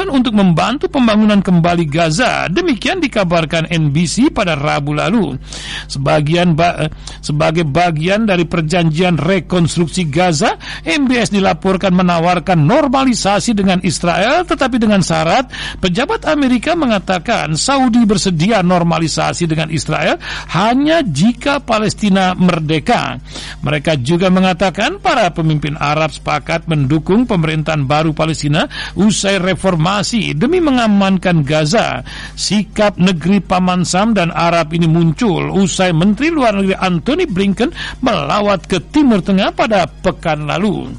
[0.00, 2.48] berkomitmen untuk membantu pembangunan kembali Gaza.
[2.48, 5.36] Demikian dikabarkan NBC pada Rabu lalu.
[5.84, 14.48] Sebagian ba eh, sebagai bagian dari perjanjian rekonstruksi Gaza, MBS dilaporkan menawarkan normalisasi dengan Israel
[14.48, 20.16] tetapi dengan syarat pejabat Amerika mengatakan Saudi bersedia normalisasi dengan Israel
[20.56, 23.20] hanya jika Palestina merdeka.
[23.60, 30.62] Mereka juga mengatakan para pemimpin Arab sepakat mendukung pemerintahan baru Palestina usai reformasi diplomasi demi
[30.62, 32.06] mengamankan Gaza.
[32.38, 38.70] Sikap negeri Paman Sam dan Arab ini muncul usai Menteri Luar Negeri Anthony Blinken melawat
[38.70, 40.94] ke Timur Tengah pada pekan lalu.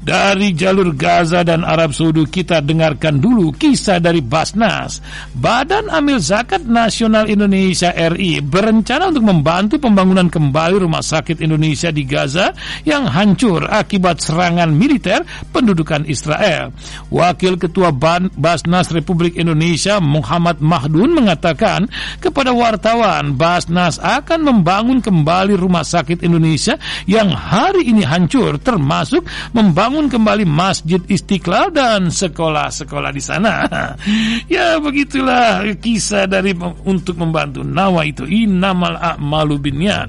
[0.00, 5.04] Dari jalur Gaza dan Arab Saudi kita dengarkan dulu kisah dari Basnas.
[5.36, 12.08] Badan Amil Zakat Nasional Indonesia RI berencana untuk membantu pembangunan kembali rumah sakit Indonesia di
[12.08, 12.56] Gaza
[12.88, 15.20] yang hancur akibat serangan militer
[15.52, 16.72] pendudukan Israel.
[17.12, 21.84] Wakil Ketua Basnas Republik Indonesia Muhammad Mahdun mengatakan
[22.24, 29.90] kepada wartawan Basnas akan membangun kembali rumah sakit Indonesia yang hari ini hancur termasuk membangun
[30.00, 33.68] membangun kembali Masjid Istiqlal dan sekolah-sekolah di sana.
[34.48, 36.56] ya begitulah kisah dari
[36.88, 40.08] untuk membantu Nawa itu inamal a'malu binyan.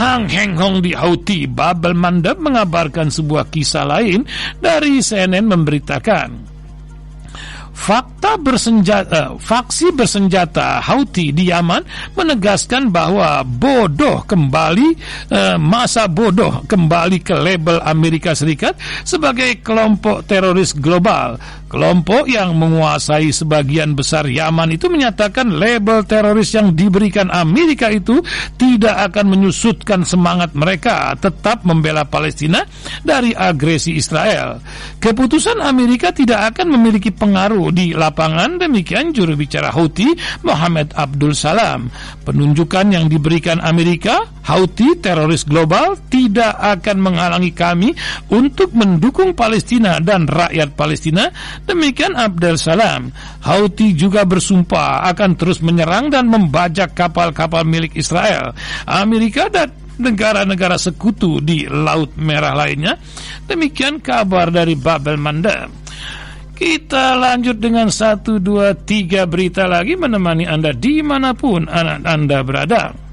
[0.00, 4.24] Hang Heng Hong di Houthi Babel Mandap mengabarkan sebuah kisah lain
[4.56, 6.49] dari CNN memberitakan
[7.80, 11.80] Fakta bersenjata, uh, faksi bersenjata Houthi di Yaman
[12.12, 14.88] menegaskan bahwa bodoh kembali
[15.32, 21.40] uh, masa bodoh kembali ke label Amerika Serikat sebagai kelompok teroris global
[21.70, 28.18] Kelompok yang menguasai sebagian besar Yaman itu menyatakan label teroris yang diberikan Amerika itu
[28.58, 32.66] tidak akan menyusutkan semangat mereka tetap membela Palestina
[33.06, 34.58] dari agresi Israel.
[34.98, 40.10] Keputusan Amerika tidak akan memiliki pengaruh di lapangan demikian juru bicara Houthi
[40.42, 41.86] Muhammad Abdul Salam.
[42.26, 47.94] Penunjukan yang diberikan Amerika, Houthi teroris global tidak akan menghalangi kami
[48.26, 51.30] untuk mendukung Palestina dan rakyat Palestina
[51.68, 53.10] Demikian Abdel Salam.
[53.44, 58.52] Houthi juga bersumpah akan terus menyerang dan membajak kapal-kapal milik Israel.
[58.86, 59.70] Amerika dan
[60.00, 62.96] negara-negara sekutu di Laut Merah lainnya.
[63.44, 65.68] Demikian kabar dari Babel Manda.
[66.60, 73.09] Kita lanjut dengan satu, dua, tiga berita lagi menemani Anda di mana pun Anda berada.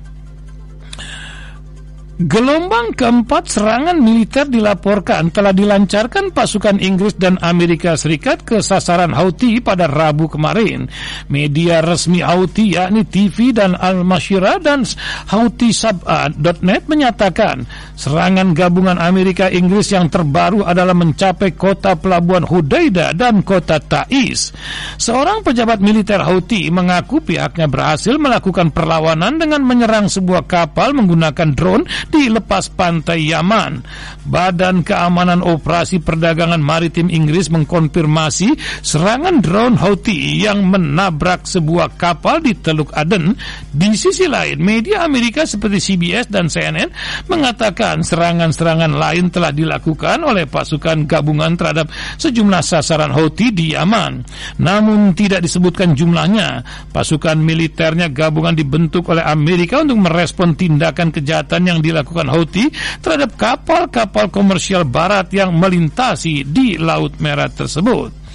[2.18, 9.62] Gelombang keempat serangan militer dilaporkan telah dilancarkan pasukan Inggris dan Amerika Serikat ke sasaran Houthi
[9.62, 10.90] pada Rabu kemarin.
[11.30, 14.82] Media resmi Houthi yakni TV dan Al-Mashira dan
[15.30, 23.46] Houthi Sab'a.net menyatakan serangan gabungan Amerika Inggris yang terbaru adalah mencapai kota pelabuhan Hudaida dan
[23.46, 24.58] kota Taiz.
[24.98, 31.86] Seorang pejabat militer Houthi mengaku pihaknya berhasil melakukan perlawanan dengan menyerang sebuah kapal menggunakan drone
[32.10, 33.84] di lepas pantai Yaman.
[34.28, 42.56] Badan Keamanan Operasi Perdagangan Maritim Inggris mengkonfirmasi serangan drone Houthi yang menabrak sebuah kapal di
[42.58, 43.36] Teluk Aden.
[43.72, 46.90] Di sisi lain, media Amerika seperti CBS dan CNN
[47.30, 54.26] mengatakan serangan-serangan lain telah dilakukan oleh pasukan gabungan terhadap sejumlah sasaran Houthi di Yaman.
[54.60, 56.66] Namun tidak disebutkan jumlahnya.
[56.92, 62.70] Pasukan militernya gabungan dibentuk oleh Amerika untuk merespon tindakan kejahatan yang dilakukan dilakukan Houthi
[63.02, 68.27] terhadap kapal-kapal komersial barat yang melintasi di Laut Merah tersebut.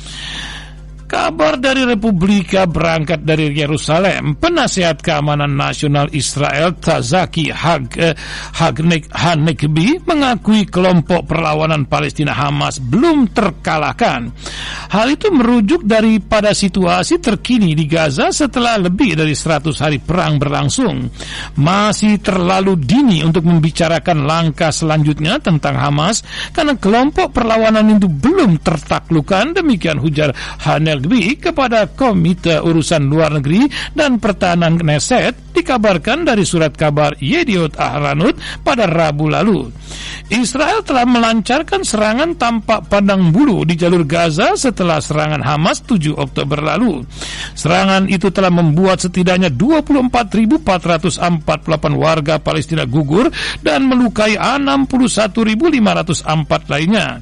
[1.12, 4.32] Kabar dari Republika berangkat dari Yerusalem.
[4.40, 8.16] Penasehat Keamanan Nasional Israel Tazaki Hag, eh,
[8.56, 14.32] Hagnek, Hanekbi mengakui kelompok perlawanan Palestina Hamas belum terkalahkan.
[14.88, 21.12] Hal itu merujuk daripada situasi terkini di Gaza setelah lebih dari 100 hari perang berlangsung.
[21.60, 26.24] Masih terlalu dini untuk membicarakan langkah selanjutnya tentang Hamas
[26.56, 29.52] karena kelompok perlawanan itu belum tertaklukan.
[29.52, 30.32] Demikian hujar
[30.64, 37.74] Hanel Negeri kepada Komite Urusan Luar Negeri dan Pertahanan Knesset dikabarkan dari surat kabar Yediot
[37.74, 39.66] Ahranut pada Rabu lalu.
[40.30, 46.62] Israel telah melancarkan serangan tampak pandang bulu di jalur Gaza setelah serangan Hamas 7 Oktober
[46.62, 47.02] lalu.
[47.58, 51.18] Serangan itu telah membuat setidaknya 24.448
[51.98, 53.28] warga Palestina gugur
[53.60, 57.18] dan melukai 61.504 lainnya.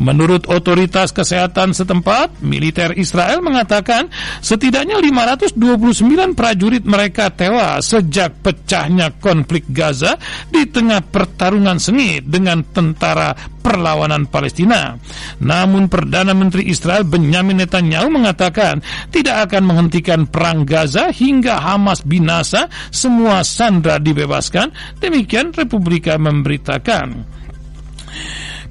[0.00, 4.06] Menurut otoritas kesehatan setempat, militer Israel Israel mengatakan
[4.38, 10.14] setidaknya 529 prajurit mereka tewas sejak pecahnya konflik Gaza
[10.46, 14.94] di tengah pertarungan sengit dengan tentara perlawanan Palestina.
[15.42, 22.70] Namun Perdana Menteri Israel Benjamin Netanyahu mengatakan tidak akan menghentikan perang Gaza hingga Hamas binasa,
[22.94, 24.70] semua sandra dibebaskan.
[25.02, 27.26] Demikian Republika memberitakan.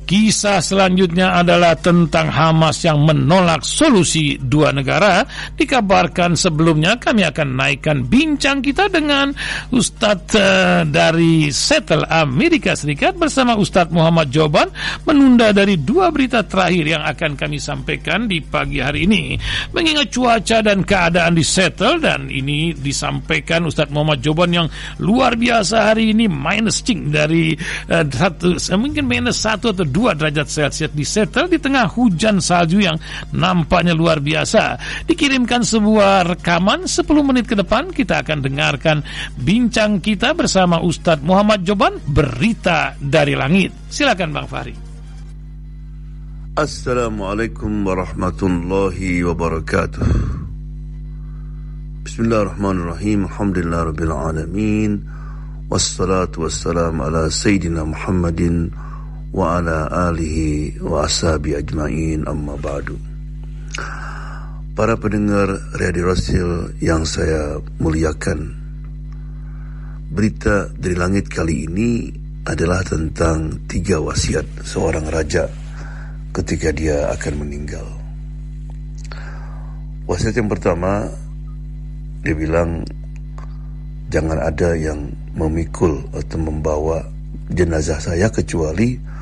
[0.08, 5.28] Kisah selanjutnya adalah tentang Hamas yang menolak solusi dua negara.
[5.60, 9.36] Dikabarkan sebelumnya kami akan naikkan bincang kita dengan
[9.67, 14.72] Ustadz uh, dari Seattle Amerika Serikat bersama Ustadz Muhammad Joban
[15.04, 19.36] menunda dari dua berita terakhir yang akan kami sampaikan di pagi hari ini.
[19.75, 24.71] Mengingat cuaca dan keadaan di Seattle dan ini disampaikan Ustadz Muhammad Joban yang
[25.04, 27.60] luar biasa hari ini minus cing dari
[27.92, 32.77] uh, satu, mungkin minus satu atau 2 derajat Celcius di Seattle di tengah hujan salju
[32.77, 33.02] yang
[33.33, 34.77] nampaknya luar biasa.
[35.10, 39.02] Dikirimkan sebuah rekaman 10 menit ke depan kita akan dengarkan
[39.33, 43.73] bincang kita bersama Ustadz Muhammad Joban Berita dari Langit.
[43.89, 44.75] Silakan Bang Fahri.
[46.58, 50.06] Assalamualaikum warahmatullahi wabarakatuh.
[52.02, 53.29] Bismillahirrahmanirrahim.
[53.29, 54.91] Alhamdulillah rabbil alamin.
[55.69, 58.73] Wassalatu wassalamu ala sayyidina Muhammadin
[59.38, 62.98] wa ala alihi wa ashabi ajmain amma ba'du.
[64.73, 68.54] Para pendengar Radio Rasul yang saya muliakan
[70.10, 72.10] Berita dari langit kali ini
[72.50, 75.50] adalah tentang tiga wasiat seorang raja
[76.33, 77.85] ketika dia akan meninggal.
[80.10, 81.13] Wasiat yang pertama
[82.25, 82.85] Dia bilang
[84.10, 87.04] Jangan ada yang memikul atau membawa
[87.52, 89.17] jenazah saya kecuali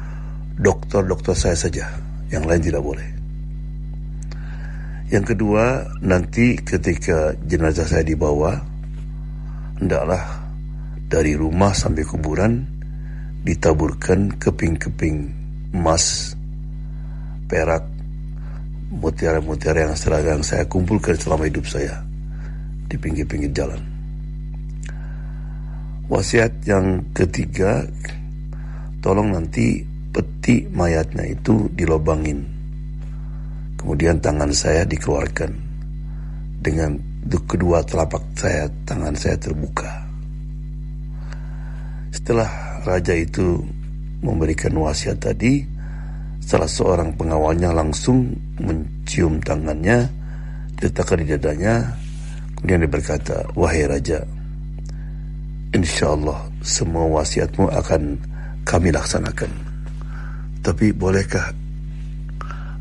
[0.56, 1.86] dokter-dokter saya saja,
[2.32, 3.08] yang lain tidak boleh.
[5.12, 8.58] Yang kedua, nanti ketika jenazah saya dibawa,
[9.78, 10.46] hendaklah
[11.06, 12.66] dari rumah sampai kuburan
[13.46, 15.30] ditaburkan keping-keping
[15.78, 16.34] emas,
[17.46, 17.86] perak,
[18.90, 22.02] mutiara-mutiara yang seragam saya kumpulkan selama hidup saya
[22.90, 23.82] di pinggir-pinggir jalan.
[26.10, 27.86] Wasiat yang ketiga,
[29.02, 32.40] tolong nanti peti mayatnya itu dilobangin.
[33.76, 35.52] Kemudian tangan saya dikeluarkan
[36.64, 36.96] dengan
[37.28, 39.92] kedua telapak saya, tangan saya terbuka.
[42.16, 42.48] Setelah
[42.88, 43.60] raja itu
[44.24, 45.68] memberikan wasiat tadi,
[46.40, 48.32] salah seorang pengawalnya langsung
[48.64, 50.08] mencium tangannya,
[50.80, 51.92] diletakkan di dadanya,
[52.58, 54.24] kemudian dia berkata, Wahai Raja,
[55.76, 58.02] insya Allah semua wasiatmu akan
[58.66, 59.65] kami laksanakan.
[60.66, 61.54] Tapi bolehkah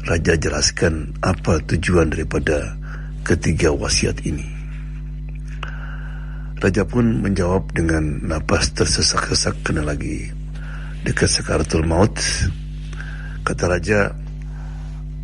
[0.09, 2.81] Raja jelaskan apa tujuan daripada
[3.29, 4.49] ketiga wasiat ini?
[6.65, 10.33] Raja pun menjawab dengan napas tersesak-sesak kena lagi
[11.05, 12.17] dekat sekaratul maut.
[13.45, 14.17] Kata Raja,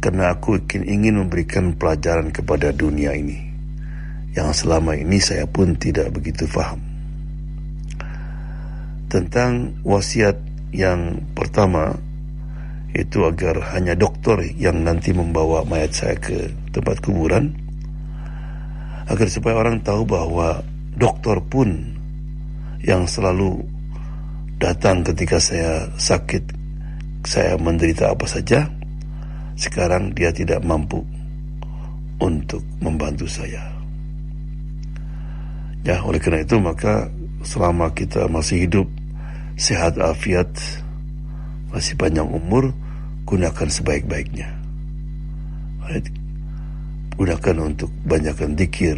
[0.05, 3.41] karena aku ingin, ingin memberikan pelajaran kepada dunia ini
[4.37, 6.85] yang selama ini saya pun tidak begitu faham.
[9.09, 10.37] Tentang wasiat
[10.77, 11.97] yang pertama,
[12.91, 17.55] itu agar hanya dokter yang nanti membawa mayat saya ke tempat kuburan.
[19.07, 20.63] Agar supaya orang tahu bahwa
[20.95, 21.99] dokter pun
[22.83, 23.63] yang selalu
[24.59, 26.43] datang ketika saya sakit
[27.25, 28.65] saya menderita apa saja
[29.57, 31.05] sekarang dia tidak mampu
[32.21, 33.61] untuk membantu saya.
[35.85, 37.09] Ya oleh karena itu maka
[37.41, 38.89] selama kita masih hidup
[39.57, 40.49] sehat afiat
[41.71, 42.75] masih panjang umur,
[43.25, 44.49] gunakan sebaik-baiknya.
[47.21, 48.97] Gunakan untuk banyakkan dikir,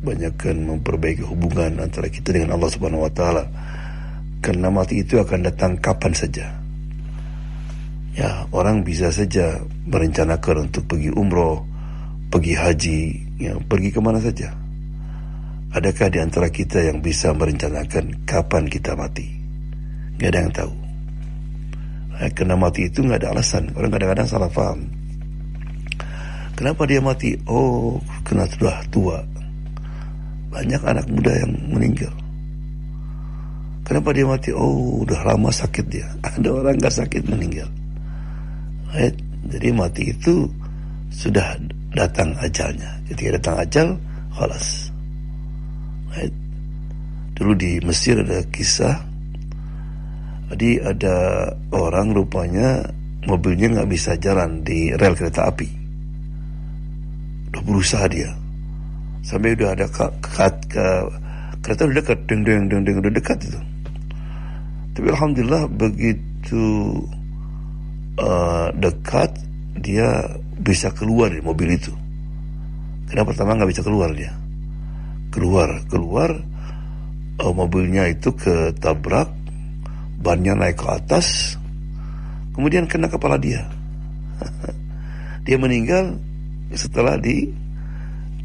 [0.00, 3.44] banyakkan memperbaiki hubungan antara kita dengan Allah Subhanahu wa taala.
[4.44, 6.46] Karena mati itu akan datang kapan saja.
[8.14, 9.58] Ya, orang bisa saja
[9.90, 11.66] merencanakan untuk pergi umroh,
[12.30, 13.00] pergi haji,
[13.42, 14.54] ya, pergi ke mana saja.
[15.74, 19.26] Adakah di antara kita yang bisa merencanakan kapan kita mati?
[20.22, 20.83] Gak ada yang tahu.
[22.22, 23.74] Eh, kena mati itu nggak ada alasan.
[23.74, 24.86] Orang kadang-kadang salah paham.
[26.54, 27.34] Kenapa dia mati?
[27.50, 29.18] Oh, kena sudah tua.
[30.54, 32.14] Banyak anak muda yang meninggal.
[33.82, 34.54] Kenapa dia mati?
[34.54, 36.06] Oh, udah lama sakit dia.
[36.38, 37.66] Ada orang nggak sakit meninggal.
[38.94, 39.18] Right?
[39.50, 40.46] Jadi mati itu
[41.10, 41.58] sudah
[41.92, 43.02] datang ajalnya.
[43.10, 43.88] Ketika datang ajal,
[44.38, 44.94] khalas.
[46.14, 46.34] Right?
[47.34, 48.94] Dulu di Mesir ada kisah
[50.52, 51.16] jadi ada
[51.72, 52.84] orang rupanya
[53.24, 55.68] mobilnya nggak bisa jalan di rel kereta api.
[57.52, 58.30] Udah berusaha dia.
[59.24, 60.86] Sampai udah ada ke, ke, ke
[61.64, 63.60] kereta udah dekat, deng deng deng deng udah dekat itu.
[64.94, 66.64] Tapi alhamdulillah begitu
[68.20, 69.32] uh, dekat
[69.80, 70.28] dia
[70.60, 71.90] bisa keluar dari mobil itu.
[73.08, 74.36] Kenapa pertama nggak bisa keluar dia?
[75.32, 76.30] Keluar, keluar
[77.42, 79.43] uh, mobilnya itu ketabrak
[80.22, 81.58] bannya naik ke atas
[82.54, 83.66] kemudian kena kepala dia.
[85.46, 86.16] dia meninggal
[86.72, 87.50] setelah di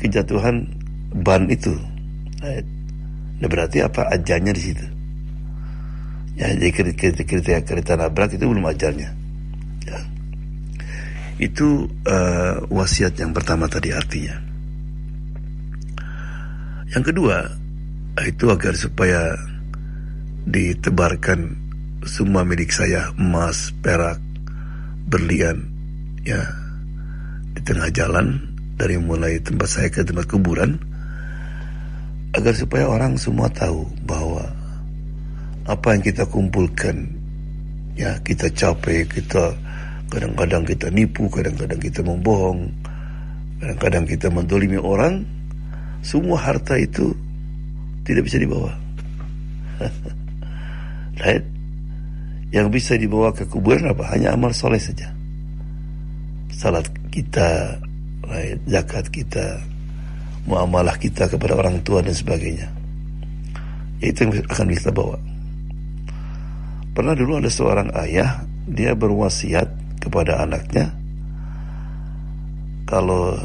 [0.01, 0.65] kejatuhan
[1.13, 1.71] ban itu.
[2.41, 4.85] Nah, berarti apa ajalnya di situ?
[6.39, 9.11] Ya, jadi kereta, kereta, kereta nabrak itu belum ajalnya.
[9.83, 9.99] Ya.
[11.39, 14.35] Itu uh, wasiat yang pertama tadi artinya.
[16.95, 17.37] Yang kedua,
[18.23, 19.35] itu agar supaya
[20.47, 21.57] ditebarkan
[22.07, 24.21] semua milik saya emas, perak,
[25.09, 25.67] berlian,
[26.23, 26.39] ya.
[27.55, 28.39] Di tengah jalan
[28.79, 30.79] dari mulai tempat saya ke tempat kuburan
[32.31, 34.45] agar supaya orang semua tahu bahwa
[35.65, 37.09] apa yang kita kumpulkan
[37.99, 39.51] ya kita capek kita
[40.07, 42.69] kadang-kadang kita nipu kadang-kadang kita membohong
[43.59, 45.25] kadang-kadang kita mendolimi orang
[45.99, 47.11] semua harta itu
[48.07, 48.71] tidak bisa dibawa
[51.23, 51.45] right?
[52.49, 55.11] yang bisa dibawa ke kuburan apa hanya amal soleh saja
[56.49, 57.77] salat kita
[58.25, 58.59] right?
[58.65, 59.61] zakat kita
[60.49, 62.67] muamalah kita kepada orang tua dan sebagainya
[63.99, 65.19] itu yang akan kita bawa
[66.95, 69.67] pernah dulu ada seorang ayah dia berwasiat
[69.99, 70.89] kepada anaknya
[72.87, 73.37] kalau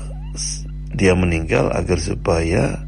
[0.95, 2.81] dia meninggal agar supaya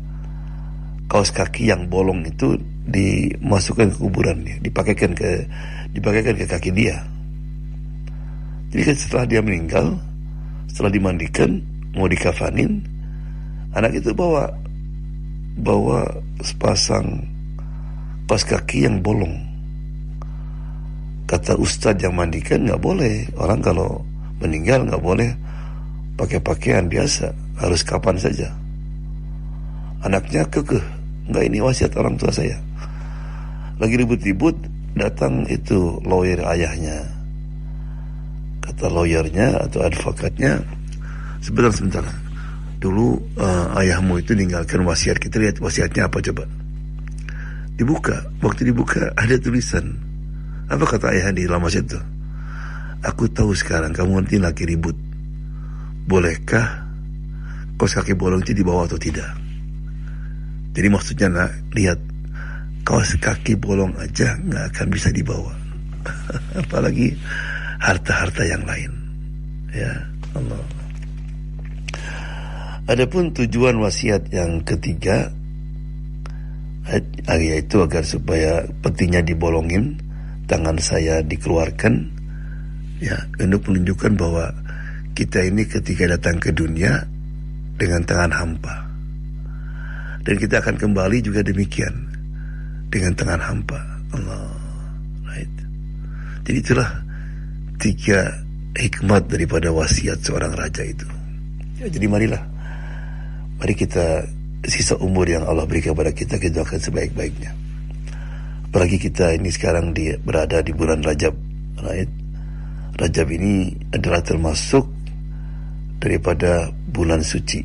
[1.11, 2.57] kaos kaki yang bolong itu
[2.87, 5.45] dimasukkan ke kuburan dia, dipakaikan ke
[5.93, 7.03] dipakaikan ke kaki dia.
[8.71, 9.97] Jadi kan setelah dia meninggal,
[10.71, 11.63] setelah dimandikan,
[11.95, 12.83] mau dikafanin,
[13.75, 14.51] anak itu bawa
[15.57, 16.05] bawa
[16.45, 17.25] sepasang
[18.29, 19.35] pas kaki yang bolong.
[21.27, 23.27] Kata ustadz yang mandikan nggak boleh.
[23.35, 23.99] Orang kalau
[24.39, 25.31] meninggal nggak boleh
[26.15, 28.53] pakai pakaian biasa, harus kapan saja.
[30.07, 30.83] Anaknya kekeh,
[31.33, 32.66] nggak ini wasiat orang tua saya.
[33.77, 34.57] Lagi ribut-ribut,
[34.97, 37.05] datang itu lawyer ayahnya.
[38.65, 40.65] Kata lawyernya atau advokatnya,
[41.45, 42.07] sebentar sebentar.
[42.81, 45.21] Dulu uh, ayahmu itu meninggalkan wasiat.
[45.21, 46.45] Kita lihat wasiatnya apa coba.
[47.77, 49.97] Dibuka, waktu dibuka ada tulisan.
[50.73, 52.01] Apa kata ayah di dalam wasiat itu?
[53.05, 54.97] Aku tahu sekarang kamu nanti lagi ribut.
[56.09, 56.89] Bolehkah
[57.77, 59.29] kos kaki bolong itu dibawa atau tidak?
[60.73, 62.01] Jadi maksudnya nak lihat
[62.87, 65.51] kaos kaki bolong aja nggak akan bisa dibawa,
[66.63, 67.19] apalagi
[67.83, 68.95] harta-harta yang lain.
[69.75, 70.07] Ya
[70.39, 70.63] Allah.
[72.87, 75.35] Adapun tujuan wasiat yang ketiga
[77.27, 79.99] yaitu agar supaya petinya dibolongin,
[80.47, 82.15] tangan saya dikeluarkan,
[83.03, 84.55] ya untuk menunjukkan bahwa
[85.19, 87.03] kita ini ketika datang ke dunia
[87.75, 88.87] dengan tangan hampa.
[90.23, 92.16] Dan kita akan kembali juga demikian
[92.91, 93.81] dengan tangan hampa.
[94.15, 94.49] Allah.
[95.27, 95.55] Right.
[96.47, 96.91] Jadi itulah
[97.77, 98.33] tiga
[98.77, 101.07] hikmat daripada wasiat seorang raja itu.
[101.77, 102.41] Ya, jadi marilah,
[103.61, 104.25] mari kita
[104.65, 107.53] sisa umur yang Allah berikan kepada kita kita akan sebaik-baiknya.
[108.73, 111.33] Apalagi kita ini sekarang di, berada di bulan Rajab,
[111.85, 112.11] right?
[112.97, 114.89] Rajab ini adalah termasuk
[116.01, 117.61] daripada bulan suci.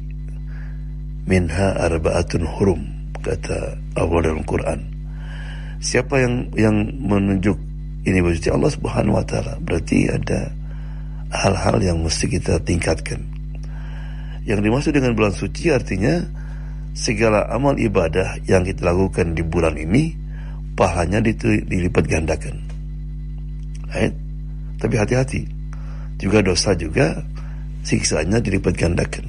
[1.28, 2.82] Minha arbaatun hurum
[3.22, 4.91] kata Allah dalam Quran.
[5.82, 7.58] Siapa yang yang menunjuk
[8.06, 9.58] ini berarti Allah Subhanahu wa taala.
[9.62, 10.50] Berarti ada
[11.34, 13.22] hal-hal yang mesti kita tingkatkan.
[14.46, 16.22] Yang dimaksud dengan bulan suci artinya
[16.98, 20.18] segala amal ibadah yang kita lakukan di bulan ini
[20.74, 22.58] pahalanya dilipat gandakan.
[23.94, 24.14] Right?
[24.82, 25.42] Tapi hati-hati.
[26.18, 27.22] Juga dosa juga
[27.86, 29.26] siksaannya dilipat gandakan.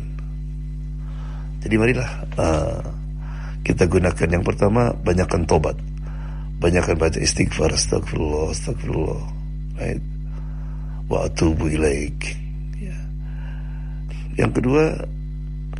[1.61, 2.81] Jadi marilah uh,
[3.65, 5.77] kita gunakan yang pertama banyakkan tobat
[6.63, 9.23] banyakkan baca istighfar astagfirullah astagfirullah
[9.83, 10.03] right?
[11.11, 12.39] Wa atubu ilaik.
[12.79, 12.97] Ya.
[14.39, 14.95] yang kedua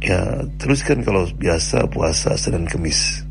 [0.03, 3.23] ya teruskan kalau biasa puasa Senin Kemis.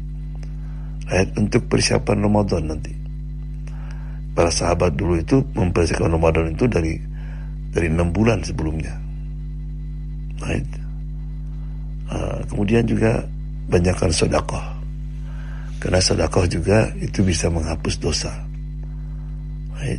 [1.12, 1.28] Right?
[1.36, 2.96] untuk persiapan Ramadan nanti.
[4.32, 6.96] Para sahabat dulu itu mempersiapkan Ramadan itu dari
[7.76, 8.96] dari enam bulan sebelumnya.
[10.40, 10.82] Right?
[12.12, 13.24] uh, kemudian juga
[13.72, 14.81] banyakkan sedekah
[15.82, 18.30] karena sedekah juga itu bisa menghapus dosa.
[19.82, 19.98] Right?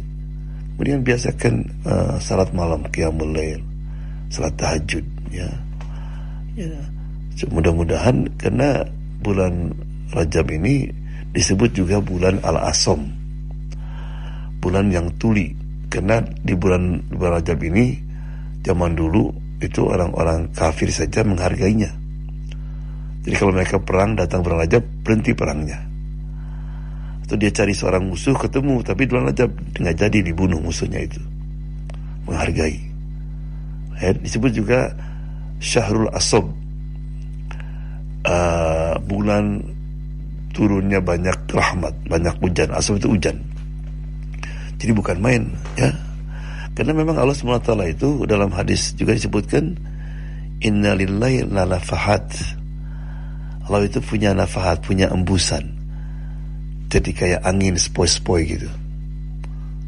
[0.79, 3.59] Kemudian biasakan uh, salat malam, qiyamul lail,
[4.31, 5.03] salat tahajud
[5.35, 5.51] ya.
[6.55, 6.71] ya.
[7.51, 8.87] Mudah-mudahan karena
[9.27, 9.75] bulan
[10.13, 10.87] Rajab ini
[11.35, 13.03] disebut juga bulan Al-Asom.
[14.63, 15.51] Bulan yang tuli.
[15.91, 17.99] Karena di bulan, bulan Rajab ini
[18.63, 22.02] zaman dulu itu orang-orang kafir saja menghargainya
[23.23, 25.79] jadi kalau mereka perang datang bulan Rajab berhenti perangnya.
[27.23, 31.23] Atau dia cari seorang musuh ketemu tapi bulan Rajab nggak jadi dibunuh musuhnya itu.
[32.23, 32.79] menghargai.
[33.99, 34.95] Ya, disebut juga
[35.59, 36.55] Syahrul Asob
[38.27, 39.63] uh, bulan
[40.55, 42.71] turunnya banyak rahmat, banyak hujan.
[42.75, 43.43] Asob itu hujan.
[44.79, 45.91] Jadi bukan main, ya.
[46.79, 49.77] Karena memang Allah SWT itu dalam hadis juga disebutkan
[50.63, 52.62] Innalillahi la nafahat
[53.67, 55.63] Allah itu punya nafahat, punya embusan
[56.91, 58.71] Jadi kayak angin sepoi-sepoi gitu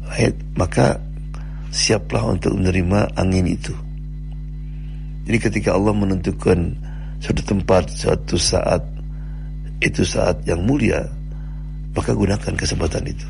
[0.05, 0.37] Right?
[0.55, 1.01] Maka
[1.73, 3.75] siaplah untuk menerima angin itu
[5.27, 6.77] Jadi ketika Allah menentukan
[7.19, 8.81] suatu tempat, suatu saat
[9.83, 11.03] Itu saat yang mulia
[11.91, 13.27] Maka gunakan kesempatan itu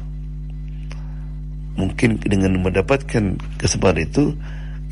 [1.76, 4.32] Mungkin dengan mendapatkan kesempatan itu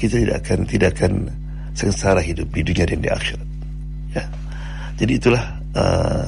[0.01, 1.13] Kita tidak akan tidak akan
[1.73, 3.47] sengsara hidup di dunia dan di akhirat.
[4.13, 4.23] Ya.
[4.97, 6.27] Jadi itulah uh,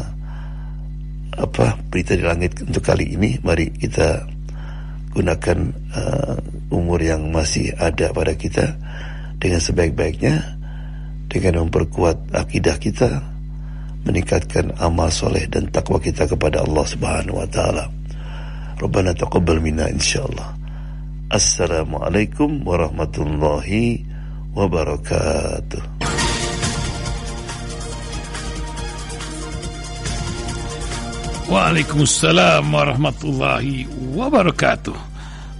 [1.36, 3.38] apa berita di langit untuk kali ini.
[3.43, 4.26] Mari kita
[5.16, 5.57] gunakan
[5.95, 6.38] uh,
[6.74, 8.76] umur yang masih ada pada kita
[9.39, 10.57] dengan sebaik-baiknya
[11.30, 13.22] dengan memperkuat akidah kita,
[14.07, 17.86] meningkatkan amal soleh dan takwa kita kepada Allah Subhanahu wa taala.
[18.76, 20.55] Rabbana taqabbal minna insyaallah.
[21.32, 24.03] Assalamualaikum warahmatullahi
[24.53, 25.95] wabarakatuh.
[31.46, 33.86] Waalaikumsalam warahmatullahi
[34.18, 34.98] wabarakatuh.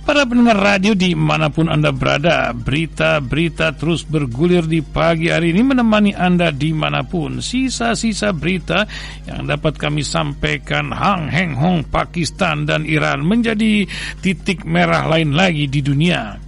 [0.02, 5.62] Para pendengar radio di mana pun Anda berada, berita-berita terus bergulir di pagi hari ini
[5.62, 7.38] menemani Anda di mana pun.
[7.38, 8.90] Sisa-sisa berita
[9.30, 13.86] yang dapat kami sampaikan Hang Heng Hong Pakistan dan Iran menjadi
[14.26, 16.45] titik merah lain lagi di dunia.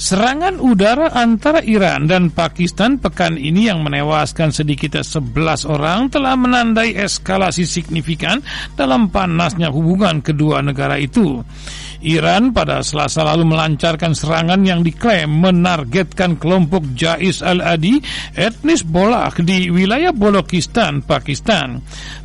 [0.00, 6.96] Serangan udara antara Iran dan Pakistan pekan ini yang menewaskan sedikitnya 11 orang telah menandai
[6.96, 8.40] eskalasi signifikan
[8.80, 11.44] dalam panasnya hubungan kedua negara itu.
[12.00, 18.00] Iran pada selasa lalu melancarkan serangan yang diklaim menargetkan kelompok Jais al-Adi
[18.32, 21.80] etnis Bolak di wilayah Bolokistan, Pakistan.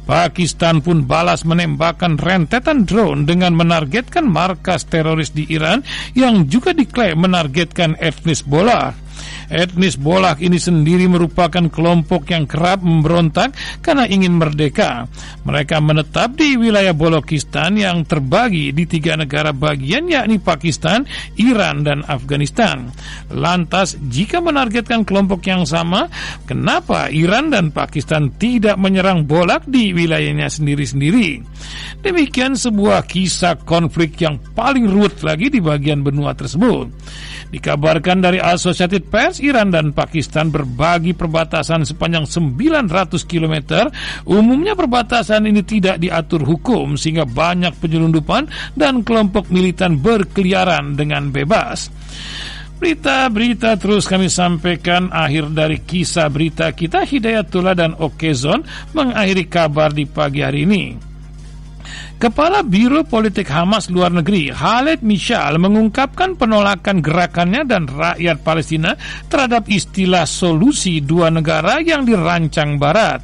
[0.06, 5.84] Pakistan pun balas menembakkan rentetan drone dengan menargetkan markas teroris di Iran
[6.16, 9.05] yang juga diklaim menargetkan etnis Bolak.
[9.50, 15.06] Etnis Bolak ini sendiri merupakan kelompok yang kerap memberontak karena ingin merdeka.
[15.46, 21.06] Mereka menetap di wilayah Bolokistan yang terbagi di tiga negara bagian yakni Pakistan,
[21.38, 22.90] Iran, dan Afghanistan.
[23.30, 26.10] Lantas, jika menargetkan kelompok yang sama,
[26.50, 31.42] kenapa Iran dan Pakistan tidak menyerang Bolak di wilayahnya sendiri-sendiri?
[32.02, 36.90] Demikian sebuah kisah konflik yang paling ruwet lagi di bagian benua tersebut.
[37.50, 43.56] Dikabarkan dari Associated Press, Iran dan Pakistan berbagi perbatasan sepanjang 900 km.
[44.28, 51.90] Umumnya perbatasan ini tidak diatur hukum sehingga banyak penyelundupan dan kelompok militan berkeliaran dengan bebas.
[52.76, 60.04] Berita-berita terus kami sampaikan akhir dari kisah berita kita Hidayatullah dan Okezon mengakhiri kabar di
[60.04, 60.84] pagi hari ini.
[62.16, 68.96] Kepala Biro Politik Hamas Luar Negeri, Khaled Mishal, mengungkapkan penolakan gerakannya dan rakyat Palestina
[69.28, 73.20] terhadap istilah solusi dua negara yang dirancang Barat.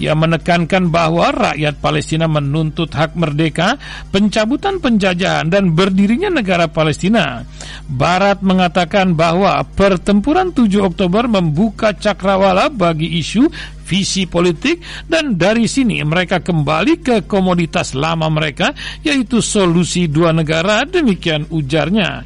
[0.00, 3.76] Ia menekankan bahwa rakyat Palestina menuntut hak merdeka,
[4.08, 7.44] pencabutan penjajahan, dan berdirinya negara Palestina.
[7.84, 13.52] Barat mengatakan bahwa pertempuran 7 Oktober membuka cakrawala bagi isu
[13.90, 14.78] visi politik
[15.10, 18.72] dan dari sini mereka kembali ke komoditas lama mereka
[19.02, 22.24] yaitu solusi dua negara demikian ujarnya.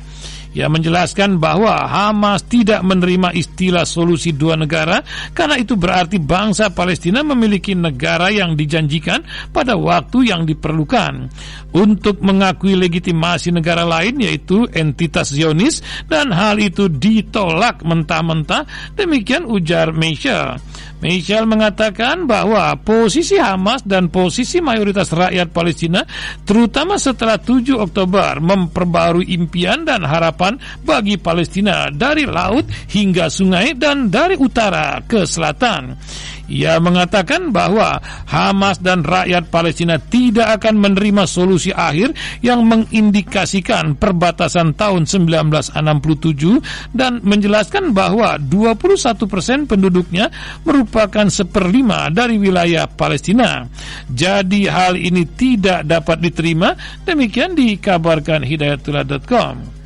[0.55, 5.03] Ia menjelaskan bahwa Hamas tidak menerima istilah solusi dua negara
[5.35, 11.27] karena itu berarti bangsa Palestina memiliki negara yang dijanjikan pada waktu yang diperlukan
[11.75, 19.91] untuk mengakui legitimasi negara lain yaitu entitas Zionis dan hal itu ditolak mentah-mentah demikian ujar
[19.91, 20.63] Michel.
[21.03, 26.01] Michel mengatakan bahwa posisi Hamas dan posisi mayoritas rakyat Palestina
[26.47, 34.09] terutama setelah 7 Oktober memperbarui impian dan harapan bagi Palestina dari laut hingga sungai dan
[34.09, 35.97] dari utara ke selatan.
[36.45, 37.97] Ia mengatakan bahwa
[38.29, 42.13] Hamas dan rakyat Palestina tidak akan menerima solusi akhir
[42.45, 50.29] yang mengindikasikan perbatasan tahun 1967 dan menjelaskan bahwa 21 persen penduduknya
[50.69, 53.65] merupakan seperlima dari wilayah Palestina.
[54.13, 56.77] Jadi hal ini tidak dapat diterima,
[57.09, 59.85] demikian dikabarkan hidayatullah.com.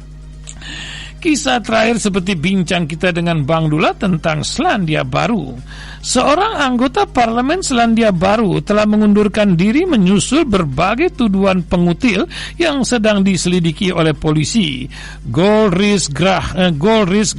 [1.18, 5.50] Kisah terakhir seperti bincang kita dengan Bang Dula tentang Selandia Baru.
[5.98, 13.90] Seorang anggota parlemen Selandia Baru telah mengundurkan diri menyusul berbagai tuduhan pengutil yang sedang diselidiki
[13.90, 14.86] oleh polisi.
[15.26, 17.34] Golris Grah, eh, Golris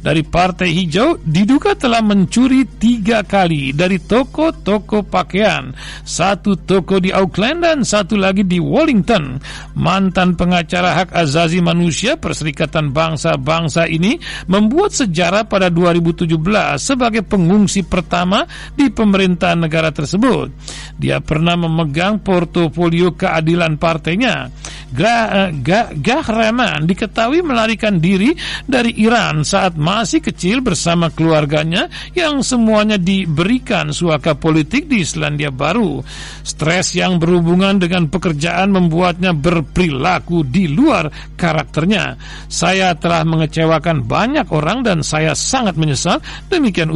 [0.00, 5.76] dari Partai Hijau diduga telah mencuri tiga kali dari toko-toko pakaian,
[6.06, 9.36] satu toko di Auckland dan satu lagi di Wellington.
[9.76, 14.16] Mantan pengacara hak azazi manusia Perserikatan Bangsa-Bangsa ini
[14.48, 20.48] membuat sejarah pada 2017 sebagai pengungsi pertama di pemerintahan negara tersebut.
[20.96, 24.48] Dia pernah memegang portofolio keadilan partainya.
[24.86, 25.50] Gra, uh,
[25.98, 28.32] Gahraman diketahui melarikan diri
[28.64, 36.00] dari Iran saat masih kecil bersama keluarganya yang semuanya diberikan suaka politik di Selandia Baru.
[36.46, 42.16] Stres yang berhubungan dengan pekerjaan membuatnya berperilaku di luar karakternya.
[42.46, 46.94] Saya telah mengecewakan banyak orang dan saya sangat menyesal, demikian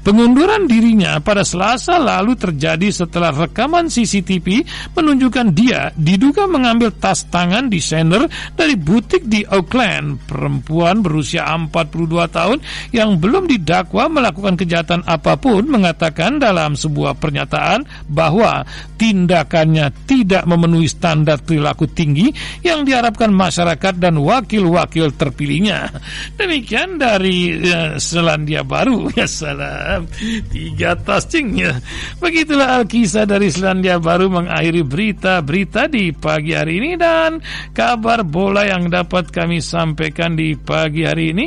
[0.00, 4.64] Pengunduran dirinya pada Selasa lalu terjadi setelah rekaman CCTV
[4.96, 8.26] menunjukkan dia diduga mengambil tas tangan desainer
[8.56, 10.24] dari butik di Auckland.
[10.24, 12.58] Perempuan berusia 42 tahun
[12.94, 18.64] yang belum didakwa melakukan kejahatan apa pun mengatakan dalam sebuah pernyataan bahwa
[18.96, 25.88] tindakannya tidak memenuhi standar perilaku tinggi yang diharapkan masyarakat dan wakil-wakil terpilihnya.
[26.36, 29.08] Demikian dari ya, Selandia Baru.
[29.28, 30.08] Salam.
[30.48, 31.76] Tiga tasing ya.
[32.20, 37.40] Begitulah Alkisah dari Selandia Baru mengakhiri berita-berita di pagi hari ini dan
[37.76, 41.46] kabar bola yang dapat kami sampaikan di pagi hari ini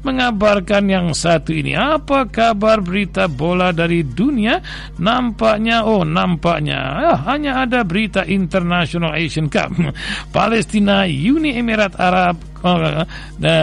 [0.00, 1.76] mengabarkan yang satu ini.
[1.76, 4.60] Apa kabar berita bola dari dunia?
[4.96, 9.72] Nampaknya oh nampaknya ah, hanya ada berita International Asian Cup.
[10.36, 12.49] Palestina, Uni Emirat Arab,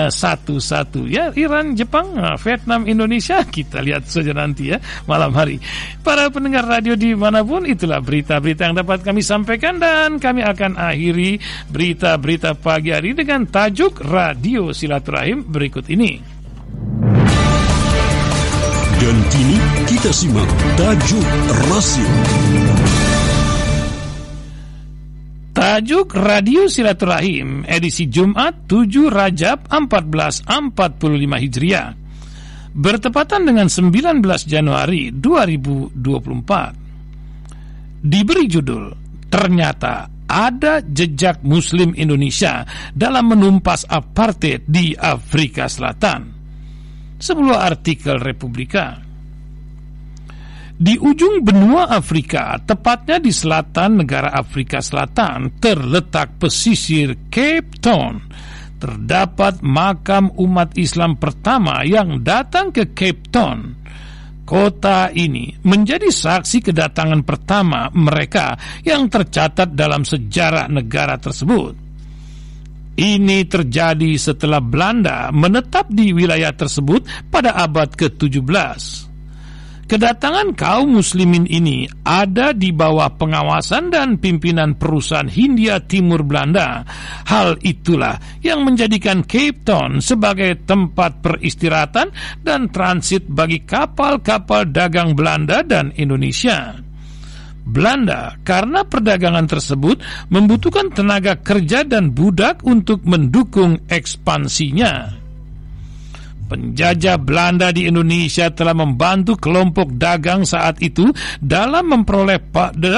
[0.10, 5.62] satu-satu oh, ya Iran, Jepang, ah, Vietnam, Indonesia kita lihat saja nanti ya malam hari.
[6.02, 10.76] Para pendengar radio di mana pun itulah berita-berita yang dapat kami sampaikan dan kami akan
[10.78, 11.38] akhiri
[11.70, 16.38] berita-berita pagi hari dengan tajuk Radio Silaturahim berikut ini.
[18.98, 21.28] Dan kini kita simak tajuk
[21.70, 22.12] rasim.
[25.68, 30.48] Tajuk Radio Silaturahim edisi Jumat 7 Rajab 1445
[31.44, 31.92] Hijriah
[32.72, 38.00] bertepatan dengan 19 Januari 2024.
[38.00, 38.96] Diberi judul
[39.28, 42.64] Ternyata ada jejak Muslim Indonesia
[42.96, 46.32] dalam menumpas apartheid di Afrika Selatan.
[47.20, 49.04] Sebuah artikel Republika
[50.78, 58.22] di ujung benua Afrika, tepatnya di selatan negara Afrika Selatan, terletak pesisir Cape Town.
[58.78, 63.74] Terdapat makam umat Islam pertama yang datang ke Cape Town.
[64.46, 68.54] Kota ini menjadi saksi kedatangan pertama mereka
[68.86, 71.74] yang tercatat dalam sejarah negara tersebut.
[72.98, 79.07] Ini terjadi setelah Belanda menetap di wilayah tersebut pada abad ke-17.
[79.88, 86.84] Kedatangan kaum muslimin ini ada di bawah pengawasan dan pimpinan perusahaan Hindia Timur Belanda.
[87.24, 92.12] Hal itulah yang menjadikan Cape Town sebagai tempat peristirahatan
[92.44, 96.76] dan transit bagi kapal-kapal dagang Belanda dan Indonesia.
[97.64, 105.27] Belanda karena perdagangan tersebut membutuhkan tenaga kerja dan budak untuk mendukung ekspansinya.
[106.48, 111.12] Penjajah Belanda di Indonesia telah membantu kelompok dagang saat itu
[111.44, 112.40] dalam memperoleh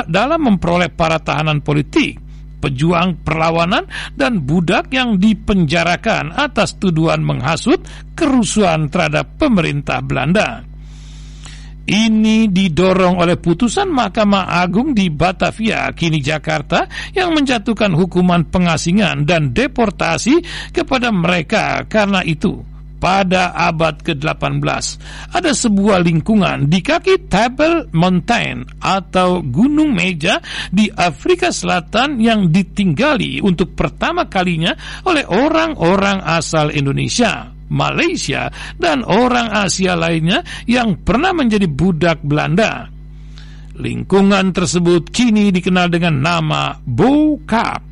[0.05, 2.21] dalam memperoleh para tahanan politik,
[2.61, 7.81] pejuang perlawanan dan budak yang dipenjarakan atas tuduhan menghasut
[8.13, 10.69] kerusuhan terhadap pemerintah Belanda.
[11.89, 16.85] Ini didorong oleh putusan Mahkamah Agung di Batavia, kini Jakarta,
[17.17, 20.37] yang menjatuhkan hukuman pengasingan dan deportasi
[20.69, 22.61] kepada mereka karena itu
[22.99, 24.61] pada abad ke-18
[25.31, 33.39] ada sebuah lingkungan di kaki Table Mountain atau Gunung Meja di Afrika Selatan yang ditinggali
[33.39, 34.75] untuk pertama kalinya
[35.07, 37.55] oleh orang-orang asal Indonesia.
[37.69, 38.49] Malaysia
[38.81, 42.89] dan orang Asia lainnya yang pernah menjadi budak Belanda.
[43.77, 47.88] Lingkungan tersebut kini dikenal dengan nama Bokap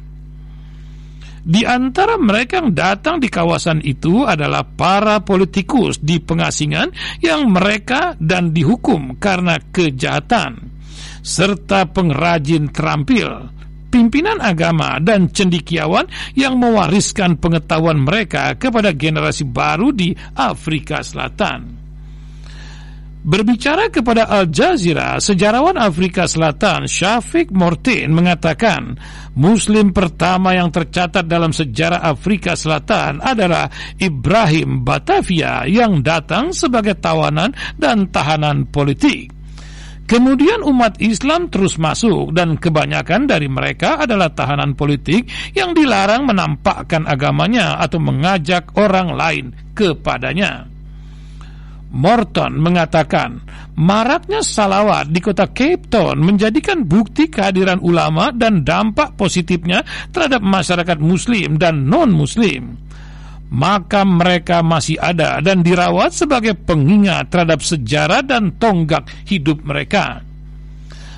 [1.47, 6.91] di antara mereka yang datang di kawasan itu adalah para politikus di pengasingan
[7.23, 10.59] yang mereka dan dihukum karena kejahatan,
[11.23, 13.47] serta pengrajin terampil,
[13.87, 21.76] pimpinan agama dan cendikiawan yang mewariskan pengetahuan mereka kepada generasi baru di Afrika Selatan.
[23.27, 28.95] Berbicara kepada Al Jazeera, sejarawan Afrika Selatan Syafiq Mortin mengatakan
[29.35, 33.67] Muslim pertama yang tercatat dalam sejarah Afrika Selatan adalah
[33.99, 39.35] Ibrahim Batavia yang datang sebagai tawanan dan tahanan politik.
[40.07, 47.03] Kemudian umat Islam terus masuk dan kebanyakan dari mereka adalah tahanan politik yang dilarang menampakkan
[47.03, 50.76] agamanya atau mengajak orang lain kepadanya.
[51.87, 53.39] Morton mengatakan,
[53.79, 60.99] maraknya salawat di kota Cape Town menjadikan bukti kehadiran ulama dan dampak positifnya terhadap masyarakat
[60.99, 62.75] muslim dan non-muslim.
[63.47, 70.26] Maka mereka masih ada dan dirawat sebagai pengingat terhadap sejarah dan tonggak hidup mereka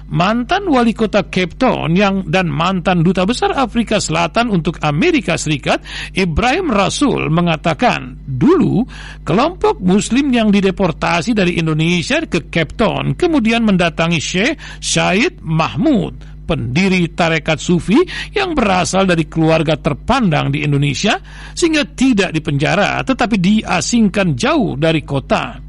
[0.10, 5.82] mantan wali kota Cape Town yang dan mantan duta besar Afrika Selatan untuk Amerika Serikat,
[6.14, 8.86] Ibrahim Rasul mengatakan, dulu
[9.24, 17.14] kelompok muslim yang dideportasi dari Indonesia ke Cape Town kemudian mendatangi Syekh Syed Mahmud pendiri
[17.14, 18.02] tarekat sufi
[18.34, 21.22] yang berasal dari keluarga terpandang di Indonesia
[21.54, 25.69] sehingga tidak dipenjara tetapi diasingkan jauh dari kota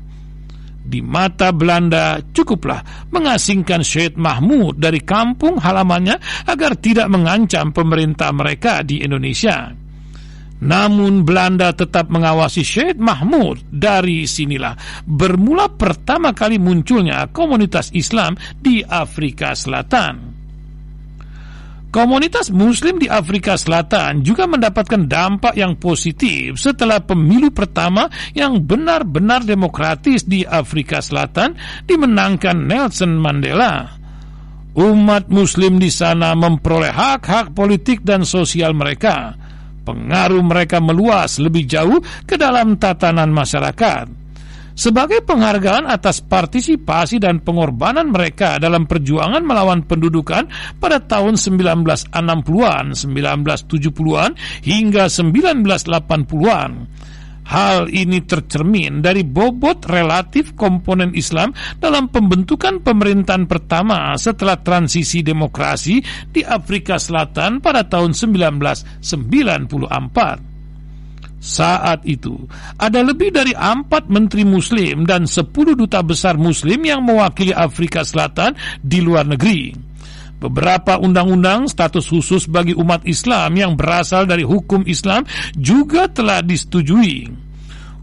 [0.90, 6.18] di mata Belanda cukuplah mengasingkan Syed Mahmud dari kampung halamannya
[6.50, 9.70] agar tidak mengancam pemerintah mereka di Indonesia.
[10.60, 14.76] Namun Belanda tetap mengawasi Syed Mahmud dari sinilah
[15.06, 20.39] bermula pertama kali munculnya komunitas Islam di Afrika Selatan.
[21.90, 29.42] Komunitas Muslim di Afrika Selatan juga mendapatkan dampak yang positif setelah pemilu pertama yang benar-benar
[29.42, 31.58] demokratis di Afrika Selatan
[31.90, 33.90] dimenangkan Nelson Mandela.
[34.78, 39.34] Umat Muslim di sana memperoleh hak-hak politik dan sosial mereka.
[39.82, 44.29] Pengaruh mereka meluas lebih jauh ke dalam tatanan masyarakat
[44.74, 50.48] sebagai penghargaan atas partisipasi dan pengorbanan mereka dalam perjuangan melawan pendudukan
[50.78, 54.30] pada tahun 1960-an, 1970-an
[54.64, 56.70] hingga 1980-an.
[57.50, 61.50] Hal ini tercermin dari bobot relatif komponen Islam
[61.82, 65.98] dalam pembentukan pemerintahan pertama setelah transisi demokrasi
[66.30, 70.49] di Afrika Selatan pada tahun 1994.
[71.40, 72.36] Saat itu,
[72.76, 78.52] ada lebih dari empat menteri muslim dan sepuluh duta besar muslim yang mewakili Afrika Selatan
[78.84, 79.72] di luar negeri.
[80.36, 85.24] Beberapa undang-undang status khusus bagi umat Islam yang berasal dari hukum Islam
[85.56, 87.48] juga telah disetujui.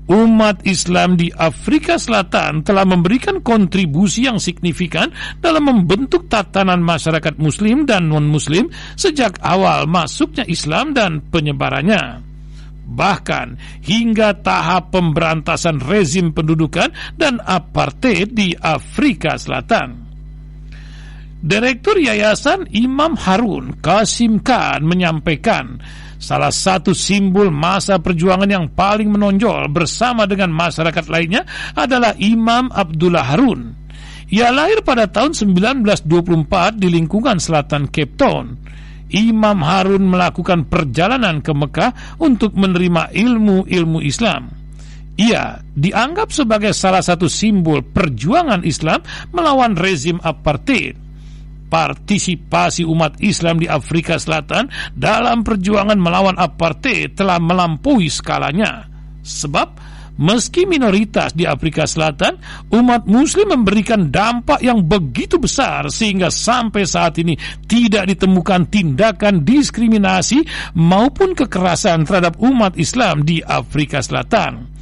[0.07, 5.13] Umat Islam di Afrika Selatan telah memberikan kontribusi yang signifikan
[5.43, 12.26] dalam membentuk tatanan masyarakat Muslim dan non-Muslim sejak awal masuknya Islam dan penyebarannya
[12.87, 20.07] bahkan hingga tahap pemberantasan rezim pendudukan dan apartheid di Afrika Selatan.
[21.37, 25.77] Direktur Yayasan Imam Harun Kasim Khan menyampaikan
[26.17, 31.45] salah satu simbol masa perjuangan yang paling menonjol bersama dengan masyarakat lainnya
[31.77, 33.77] adalah Imam Abdullah Harun.
[34.27, 38.45] Ia lahir pada tahun 1924 di lingkungan selatan Cape Town
[39.11, 44.51] Imam Harun melakukan perjalanan ke Mekah untuk menerima ilmu-ilmu Islam.
[45.17, 49.01] Ia dianggap sebagai salah satu simbol perjuangan Islam
[49.33, 50.93] melawan rezim apartheid.
[51.67, 58.87] Partisipasi umat Islam di Afrika Selatan dalam perjuangan melawan apartheid telah melampaui skalanya.
[59.25, 59.67] Sebab
[60.17, 62.41] Meski minoritas di Afrika Selatan,
[62.73, 67.37] umat Muslim memberikan dampak yang begitu besar sehingga sampai saat ini
[67.69, 70.41] tidak ditemukan tindakan diskriminasi
[70.73, 74.73] maupun kekerasan terhadap umat Islam di Afrika Selatan.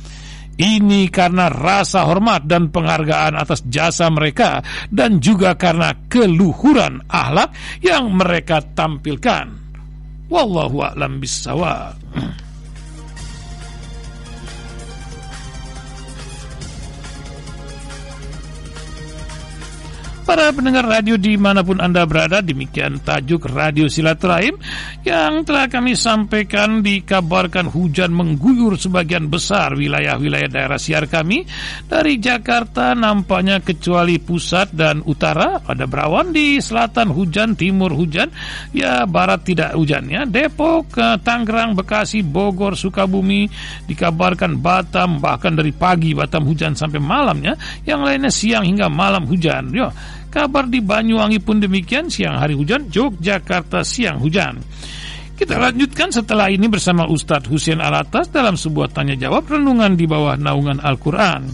[0.56, 7.52] Ini karena rasa hormat dan penghargaan atas jasa mereka dan juga karena keluhuran akhlak
[7.84, 9.52] yang mereka tampilkan.
[10.32, 12.00] Wallahu a'lam bissawab.
[20.26, 24.58] Para pendengar radio di mana pun Anda berada, demikian tajuk Radio Silaturahim
[25.06, 31.46] yang telah kami sampaikan dikabarkan hujan mengguyur sebagian besar wilayah-wilayah daerah siar kami.
[31.86, 38.34] Dari Jakarta nampaknya kecuali pusat dan utara, ada berawan di selatan hujan, timur hujan,
[38.74, 40.26] ya barat tidak hujan ya.
[40.26, 40.90] Depok,
[41.22, 43.46] Tangerang, Bekasi, Bogor, Sukabumi,
[43.86, 47.54] dikabarkan Batam, bahkan dari pagi Batam hujan sampai malamnya,
[47.86, 49.70] yang lainnya siang hingga malam hujan.
[49.70, 49.94] Yo,
[50.36, 54.60] Kabar di Banyuwangi pun demikian, siang hari hujan, Yogyakarta siang hujan.
[55.36, 60.36] Kita lanjutkan setelah ini bersama Ustadz Husain Alatas dalam sebuah tanya jawab renungan di bawah
[60.36, 61.52] naungan Al-Quran.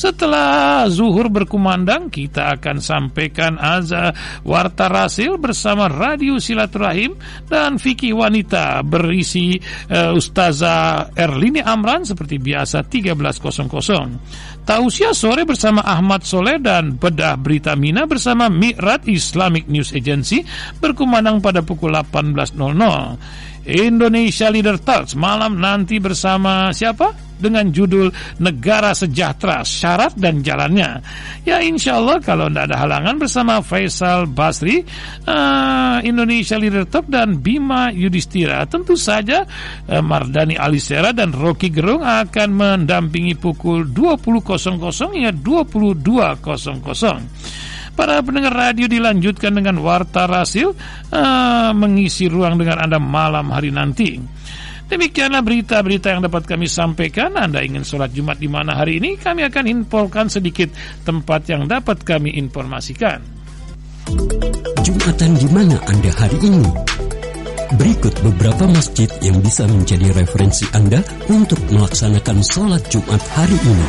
[0.00, 8.80] Setelah zuhur berkumandang, kita akan sampaikan azza warta rasil bersama Radio Silaturahim dan Fikih Wanita
[8.80, 9.60] berisi
[9.92, 14.59] uh, Ustazah Erlini Amran seperti biasa 13.00.
[14.64, 20.44] Tausiah sore bersama Ahmad Soleh dan Bedah Berita Mina bersama Mi'rat Islamic News Agency
[20.78, 22.56] berkumandang pada pukul 18.00.
[23.66, 27.29] Indonesia Leader Talks malam nanti bersama siapa?
[27.40, 31.00] Dengan judul Negara Sejahtera Syarat dan Jalannya.
[31.48, 34.84] Ya insya Allah kalau tidak ada halangan bersama Faisal Basri,
[35.26, 38.68] uh, Indonesia Leader Top dan Bima Yudhistira.
[38.68, 39.42] Tentu saja
[39.88, 46.04] uh, Mardani Alisera dan Rocky Gerung akan mendampingi pukul 20.00 hingga 22.00.
[47.90, 50.72] Para pendengar radio dilanjutkan dengan Warta Rasil
[51.12, 54.39] uh, mengisi ruang dengan Anda malam hari nanti.
[54.90, 57.38] Demikianlah berita-berita yang dapat kami sampaikan.
[57.38, 59.14] Anda ingin sholat Jumat di mana hari ini?
[59.14, 60.66] Kami akan infokan sedikit
[61.06, 63.22] tempat yang dapat kami informasikan.
[64.82, 66.66] Jumatan di mana Anda hari ini?
[67.78, 70.98] Berikut beberapa masjid yang bisa menjadi referensi Anda
[71.30, 73.86] untuk melaksanakan sholat Jumat hari ini.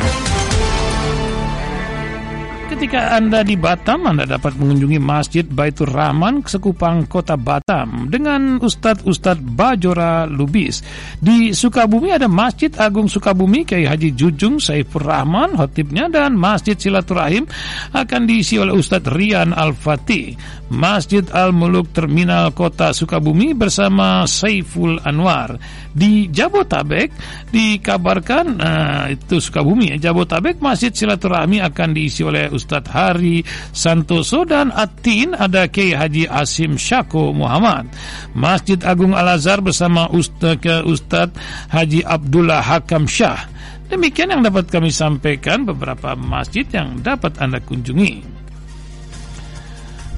[2.72, 9.44] Ketika Anda di Batam, Anda dapat mengunjungi Masjid Baitur Rahman Sekupang Kota Batam dengan Ustadz-Ustadz
[9.44, 10.80] Bajora Lubis.
[11.20, 17.44] Di Sukabumi ada Masjid Agung Sukabumi Kiai Haji Jujung Saifur Rahman hotipnya dan Masjid Silaturahim
[17.92, 20.32] akan diisi oleh Ustadz Rian Al-Fatih.
[20.72, 25.60] Masjid Al-Muluk Terminal Kota Sukabumi bersama Saiful Anwar.
[25.92, 27.12] Di Jabotabek
[27.52, 35.34] dikabarkan uh, itu Sukabumi Jabotabek Masjid Silaturahmi akan diisi oleh Ustadz Hari Santoso dan Atin
[35.34, 37.90] ada Kiai Haji Asim Syako Muhammad.
[38.32, 41.36] Masjid Agung Al Azhar bersama Ustadz Ustadz
[41.70, 43.48] Haji Abdullah Hakam Syah.
[43.92, 48.31] Demikian yang dapat kami sampaikan beberapa masjid yang dapat Anda kunjungi.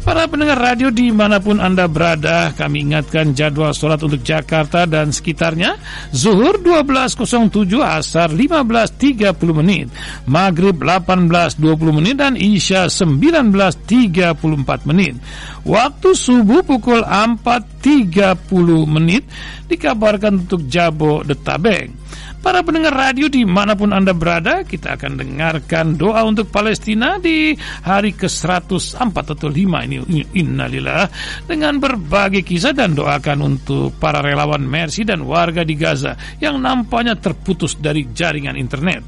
[0.05, 5.09] Para pendengar radio di mana pun Anda berada, kami ingatkan jadwal sholat untuk Jakarta dan
[5.09, 5.81] sekitarnya.
[6.13, 9.33] Zuhur 12.07, Asar 15.30
[9.65, 9.89] menit,
[10.29, 11.57] Maghrib 18.20
[11.97, 15.17] menit, dan Isya 19.34 menit.
[15.65, 18.45] Waktu subuh pukul 4.30
[18.85, 19.25] menit
[19.65, 22.05] dikabarkan untuk Jabo Detabeng.
[22.45, 27.57] Para pendengar radio di mana pun Anda berada, kita akan dengarkan doa untuk Palestina di
[27.81, 30.05] hari ke-104 atau 5 ini.
[30.37, 31.09] Innalillah.
[31.49, 37.17] Dengan berbagai kisah dan doakan untuk para relawan Mercy dan warga di Gaza yang nampaknya
[37.17, 39.01] terputus dari jaringan internet.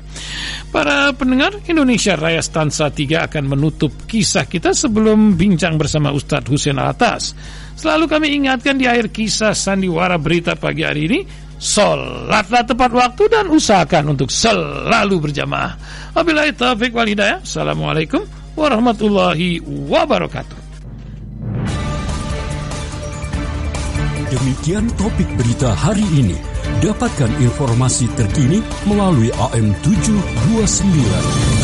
[0.73, 6.78] Para pendengar, Indonesia Raya Stansa 3 akan menutup kisah kita sebelum bincang bersama Ustadz Hussein
[6.78, 7.34] Atas.
[7.76, 11.20] Selalu kami ingatkan di akhir kisah sandiwara berita pagi hari ini,
[11.57, 15.72] Sholatlah tepat waktu dan usahakan untuk selalu berjamaah.
[16.12, 17.40] Wabillahi taufiq wal hidayah.
[17.40, 20.68] Assalamualaikum warahmatullahi wabarakatuh.
[24.26, 26.36] Demikian topik berita hari ini.
[26.84, 31.56] Dapatkan informasi terkini melalui AM 729.